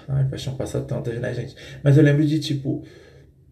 [0.08, 1.54] Ai, paixão passa tantas, né, gente?
[1.82, 2.84] Mas eu lembro de, tipo,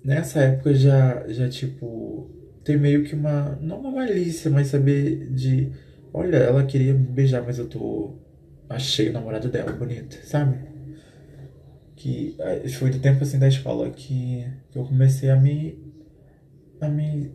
[0.05, 2.31] nessa época já, já tipo,
[2.65, 3.59] ter meio que uma.
[3.61, 5.73] Não uma malícia, mas saber de.
[6.15, 8.15] Olha, ela queria me beijar, mas eu tô.
[8.69, 10.73] Achei o namorado dela bonito, sabe?
[12.03, 15.79] que eh, foi do tempo assim da escola que, que eu comecei a me
[16.81, 17.31] a me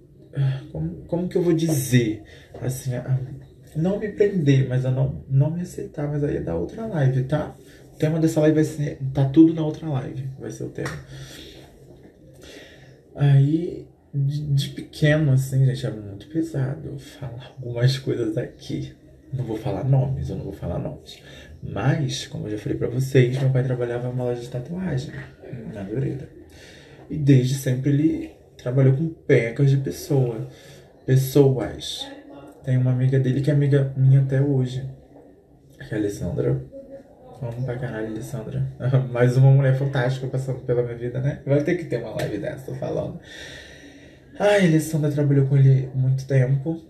[0.73, 2.21] como, como que eu vou dizer
[2.61, 3.17] assim a,
[3.77, 7.23] não me prender mas a não não me aceitar mas aí é da outra live
[7.23, 7.55] tá
[7.93, 10.99] o tema dessa live vai ser tá tudo na outra live vai ser o tema
[13.15, 13.87] aí
[14.25, 18.95] de, de pequeno assim gente é muito pesado falar algumas coisas aqui
[19.33, 21.21] não vou falar nomes eu não vou falar nomes
[21.61, 25.11] mas, como eu já falei para vocês, meu pai trabalhava numa loja de tatuagem,
[25.73, 26.29] na Madureira.
[27.09, 30.47] E desde sempre ele trabalhou com pecas de pessoa,
[31.05, 32.07] pessoas.
[32.63, 34.87] Tem uma amiga dele que é amiga minha até hoje,
[35.87, 36.61] que é a Alessandra.
[37.39, 38.65] Vamos pra caralho, Alessandra.
[39.11, 41.41] Mais uma mulher fantástica passando pela minha vida, né?
[41.45, 43.19] Vai ter que ter uma live dessa, tô falando.
[44.39, 46.81] Ai, a Alessandra trabalhou com ele muito tempo.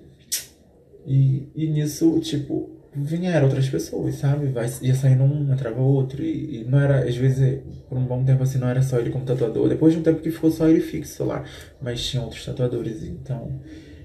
[1.06, 4.48] E, e nisso, tipo, vieram outras pessoas, sabe?
[4.48, 6.22] Vai, ia saindo um, entrava outro.
[6.22, 9.12] E, e, não era, às vezes, por um bom tempo assim, não era só ele
[9.12, 9.70] como tatuador.
[9.70, 11.46] Depois de um tempo que ficou só ele fixo lá.
[11.82, 13.04] Mas tinha outros tatuadores.
[13.04, 13.62] Então,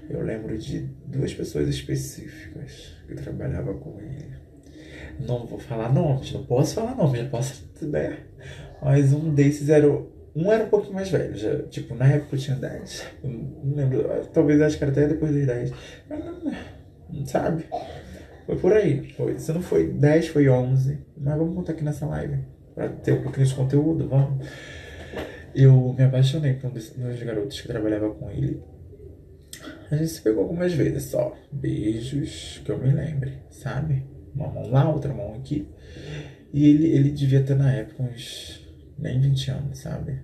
[0.09, 4.33] eu lembro de duas pessoas específicas que trabalhava com ele.
[5.19, 8.19] Não vou falar nomes, não posso falar nomes, não posso, né?
[8.81, 9.87] Mas um desses era.
[10.35, 13.05] Um era um pouquinho mais velho, já, tipo, na época eu tinha 10.
[13.23, 14.03] Não lembro,
[14.33, 15.71] talvez acho que era até depois dos 10.
[17.25, 17.65] Sabe?
[18.45, 19.09] Foi por aí.
[19.11, 19.37] Foi.
[19.37, 20.99] Se não foi 10, foi 11.
[21.17, 22.39] Mas vamos contar aqui nessa live.
[22.75, 24.47] Pra ter um pouquinho de conteúdo, vamos.
[25.55, 28.61] Eu me apaixonei por um dos, garotos que trabalhava com ele.
[29.91, 31.35] A gente se pegou algumas vezes só.
[31.51, 34.03] Beijos, que eu me lembre, sabe?
[34.33, 35.67] Uma mão lá, outra mão aqui.
[36.51, 38.62] E ele, ele devia ter na época uns
[39.03, 40.19] nem 20 anos, sabe?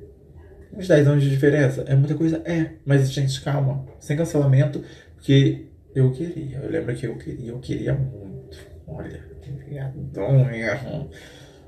[0.74, 1.84] Uns 10 anos de diferença.
[1.88, 2.42] É muita coisa?
[2.46, 2.74] É.
[2.86, 3.86] Mas, gente, calma.
[4.00, 4.84] Sem cancelamento,
[5.16, 8.58] porque eu queria, eu lembro que eu queria, eu queria muito.
[8.88, 9.24] Olha,
[9.68, 11.08] viadonha,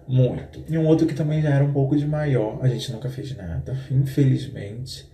[0.08, 0.64] muito.
[0.70, 3.36] E um outro que também já era um pouco de maior, a gente nunca fez
[3.36, 5.10] nada, infelizmente.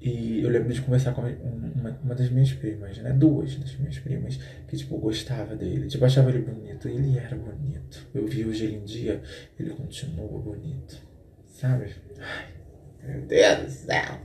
[0.00, 3.12] E eu lembro de conversar com uma, uma das minhas primas, né?
[3.12, 5.86] Duas das minhas primas, que, tipo, gostava dele.
[5.86, 6.88] Tipo, achava ele bonito.
[6.88, 8.04] Ele era bonito.
[8.12, 9.22] Eu vi hoje em dia,
[9.58, 11.11] ele continua bonito.
[11.62, 11.94] Sabe?
[12.18, 12.46] Ai,
[13.04, 14.18] meu Deus do céu.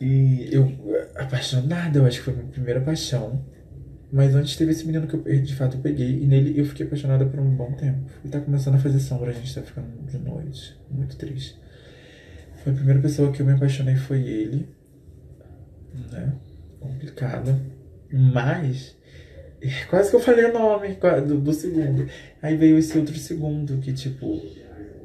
[0.00, 0.72] E eu,
[1.14, 3.44] apaixonada, eu acho que foi minha primeira paixão.
[4.10, 6.86] Mas antes teve esse menino que eu de fato eu peguei, e nele eu fiquei
[6.86, 8.10] apaixonada por um bom tempo.
[8.24, 10.80] E tá começando a fazer sombra, a gente tá ficando de noite.
[10.90, 11.60] Muito triste.
[12.64, 14.68] Foi a primeira pessoa que eu me apaixonei foi ele.
[16.10, 16.32] Né?
[16.80, 17.54] Complicado.
[18.10, 18.96] Mas.
[19.90, 20.96] Quase que eu falei o nome
[21.26, 22.08] do, do segundo.
[22.40, 24.40] Aí veio esse outro segundo que, tipo.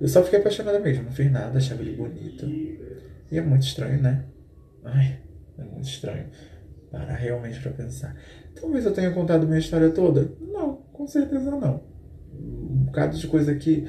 [0.02, 2.48] Eu só fiquei apaixonada mesmo, não fiz nada, achava ele bonito.
[2.48, 4.26] E é muito estranho, né?
[4.84, 5.20] Ai,
[5.60, 6.26] é muito estranho.
[6.90, 8.16] Para realmente para pensar.
[8.60, 10.34] Talvez eu tenha contado minha história toda?
[10.42, 11.84] Não, com certeza não.
[12.34, 13.88] Um bocado de coisa que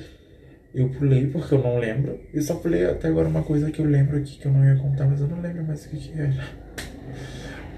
[0.74, 2.20] eu pulei porque eu não lembro.
[2.34, 4.76] E só pulei até agora uma coisa que eu lembro aqui que eu não ia
[4.76, 6.46] contar, mas eu não lembro mais o que, que era.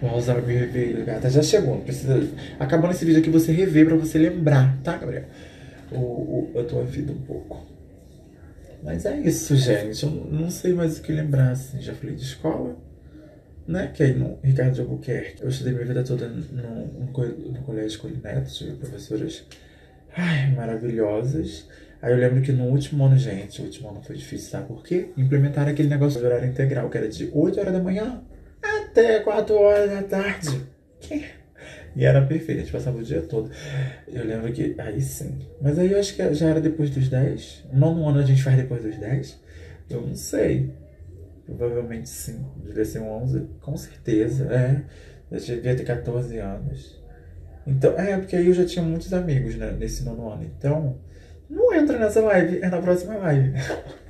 [0.03, 1.31] Vou usar me rever, gata.
[1.31, 2.21] Já chegou, precisa.
[2.59, 5.25] Acabando esse vídeo aqui, você rever pra você lembrar, tá, Gabriel?
[5.93, 7.74] O, o, a tua vida um pouco.
[8.85, 10.05] Mas é isso, gente.
[10.05, 11.81] Eu não sei mais o que lembrar, assim.
[11.81, 12.77] Já falei de escola
[13.67, 13.91] né?
[13.95, 17.99] Que aí no Ricardo de Albuquerque, eu estudei minha vida toda no, no, no colégio
[17.99, 19.45] Colineto, tive professoras
[20.17, 21.69] ai, maravilhosas.
[22.01, 24.83] Aí eu lembro que no último ano, gente, o último ano foi difícil, sabe por
[24.83, 25.11] quê?
[25.17, 28.23] Implementaram aquele negócio de horário integral, que era de 8 horas da manhã
[28.63, 30.61] até 4 horas da tarde.
[31.01, 31.25] Que?
[31.97, 33.51] E era perfeito, a gente passava o dia todo.
[34.09, 34.75] Eu lembro que.
[34.79, 35.39] Aí sim.
[35.61, 37.67] Mas aí eu acho que já era depois dos 10.
[37.73, 39.41] Nono ano a gente faz depois dos 10.
[39.91, 40.71] Eu não sei.
[41.47, 42.45] Provavelmente sim.
[42.65, 44.45] Devia ser um 11, com certeza.
[44.53, 44.83] É.
[45.31, 47.03] Eu devia ter 14 anos.
[47.67, 50.45] Então, é, porque aí eu já tinha muitos amigos né, nesse nono ano.
[50.45, 50.99] Então,
[51.49, 53.53] não entra nessa live, é na próxima live.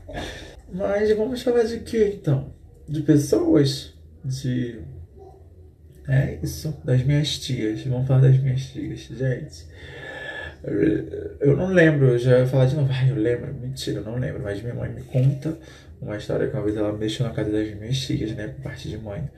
[0.73, 2.53] Mas vamos falar de quê então?
[2.89, 3.95] De pessoas?
[4.25, 4.81] De.
[6.07, 7.83] É isso, das minhas tias.
[7.85, 9.67] Vamos falar das minhas tias, gente.
[11.41, 12.91] Eu não lembro, eu já ia falar de novo.
[12.93, 15.59] Ai, eu lembro, mentira, eu não lembro, mas minha mãe me conta
[16.01, 18.89] uma história que uma vez ela mexeu na casa das minhas tias, né, por parte
[18.89, 19.29] de mãe.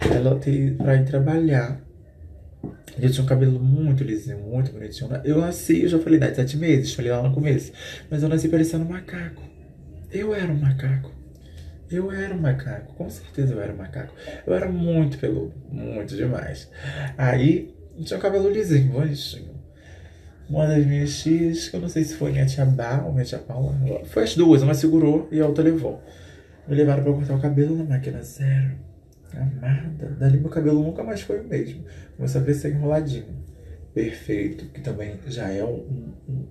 [0.00, 1.80] Ela teve pra ir trabalhar.
[3.00, 5.10] Eu tinha um cabelo muito lisinho, muito bonitinho.
[5.24, 7.72] Eu nasci, eu já falei, de sete meses, falei lá no começo.
[8.10, 9.42] Mas eu nasci parecendo um macaco.
[10.10, 11.12] Eu era um macaco.
[11.90, 14.12] Eu era um macaco, com certeza eu era um macaco.
[14.46, 16.70] Eu era muito peludo, muito demais.
[17.16, 17.74] Aí,
[18.04, 19.54] tinha um cabelo lisinho, bonitinho.
[20.48, 23.24] Uma das minhas tias, que eu não sei se foi minha tia Bá ou minha
[23.24, 23.74] tia Paula,
[24.04, 26.00] foi as duas, uma segurou e a outra levou.
[26.68, 28.76] Me levaram pra cortar o cabelo na máquina zero.
[29.34, 30.16] Amada.
[30.18, 31.84] Dali meu cabelo nunca mais foi o mesmo.
[32.16, 33.44] Começou a crescer enroladinho.
[33.92, 36.46] Perfeito, que também já é um, um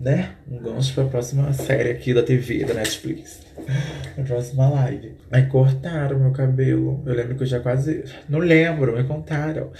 [0.00, 0.34] né?
[0.50, 3.40] Um gancho pra próxima série aqui da TV, da Netflix.
[4.18, 5.14] A próxima live.
[5.30, 7.02] Aí cortaram meu cabelo.
[7.06, 8.04] Eu lembro que eu já quase.
[8.28, 9.70] Não lembro, me contaram.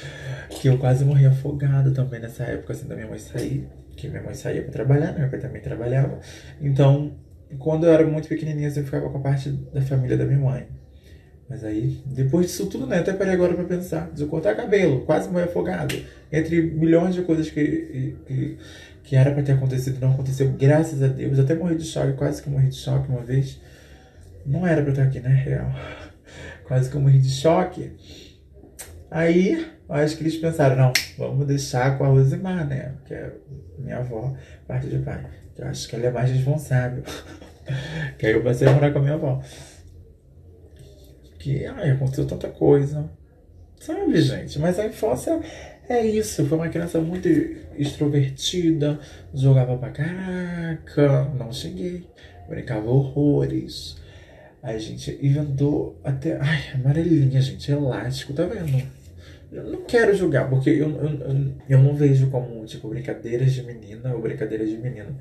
[0.50, 3.68] Que eu quase morri afogada também nessa época, assim, da minha mãe sair.
[3.96, 5.20] Que minha mãe saía pra trabalhar, né?
[5.20, 6.20] meu pai também trabalhava.
[6.60, 7.12] Então,
[7.58, 10.66] quando eu era muito pequenininha, eu ficava com a parte da família da minha mãe.
[11.48, 13.00] Mas aí, depois disso tudo, né?
[13.00, 14.10] Até parei agora pra pensar.
[14.12, 15.94] De cortar cabelo, quase morri afogado.
[16.32, 18.58] Entre milhões de coisas que, que,
[19.02, 21.38] que era para ter acontecido, não aconteceu, graças a Deus.
[21.38, 23.60] Eu até morri de choque, quase que morri de choque uma vez.
[24.46, 25.30] Não era pra eu estar aqui, né?
[25.30, 25.70] Real.
[26.66, 27.92] Quase que eu morri de choque.
[29.10, 32.94] Aí, acho que eles pensaram, não, vamos deixar com a Rosimar, né?
[33.04, 33.32] Que é
[33.78, 34.34] minha avó,
[34.66, 35.24] parte de pai.
[35.56, 37.02] Eu acho que ela é mais responsável.
[38.18, 39.42] que aí eu passei a morar com a minha avó.
[41.38, 43.10] Que, ai, aconteceu tanta coisa.
[43.78, 44.58] Sabe, gente?
[44.58, 45.40] Mas a infância
[45.92, 46.44] é isso.
[46.46, 47.28] Foi uma criança muito
[47.76, 48.98] extrovertida,
[49.34, 52.04] jogava pra caraca, não cheguei,
[52.48, 53.96] brincava horrores.
[54.62, 56.38] A gente inventou até.
[56.40, 58.82] Ai, amarelinha, gente, elástico, tá vendo?
[59.50, 64.14] Eu não quero julgar, porque eu, eu, eu não vejo como, tipo, brincadeiras de menina
[64.14, 65.18] ou brincadeiras de menino.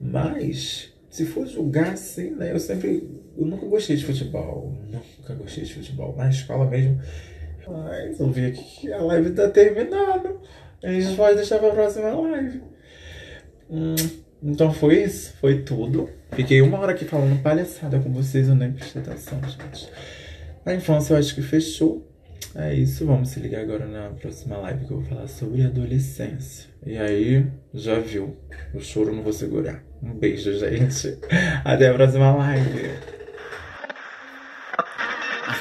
[0.00, 2.52] Mas, se for julgar assim, né?
[2.52, 3.08] Eu sempre.
[3.36, 4.76] Eu nunca gostei de futebol.
[4.90, 6.14] Nunca gostei de futebol.
[6.16, 7.00] Na escola mesmo,
[7.70, 10.40] mas eu vi aqui que a live tá terminando.
[10.82, 12.62] A gente pode deixar pra próxima live.
[13.70, 13.94] Hum,
[14.42, 16.08] então foi isso, foi tudo.
[16.32, 19.88] Fiquei uma hora aqui falando palhaçada com vocês, eu nem prestei atenção, gente.
[20.64, 22.08] A infância eu acho que fechou.
[22.54, 26.68] É isso, vamos se ligar agora na próxima live que eu vou falar sobre adolescência.
[26.84, 28.36] E aí, já viu,
[28.74, 29.82] o choro não vou segurar.
[30.02, 31.18] Um beijo, gente.
[31.64, 33.11] Até a próxima live.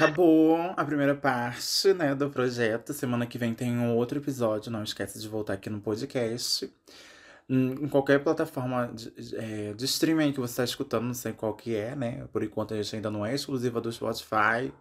[0.05, 2.93] Acabou a primeira parte, né, do projeto.
[2.93, 4.71] Semana que vem tem um outro episódio.
[4.71, 6.71] Não esquece de voltar aqui no podcast.
[7.49, 11.75] Em qualquer plataforma de, é, de streaming que você está escutando, não sei qual que
[11.75, 12.25] é, né?
[12.31, 14.71] Por enquanto a gente ainda não é exclusiva do Spotify.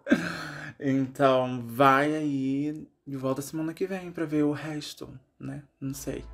[0.79, 5.63] Então vai aí e volta semana que vem para ver o resto, né?
[5.79, 6.25] Não sei.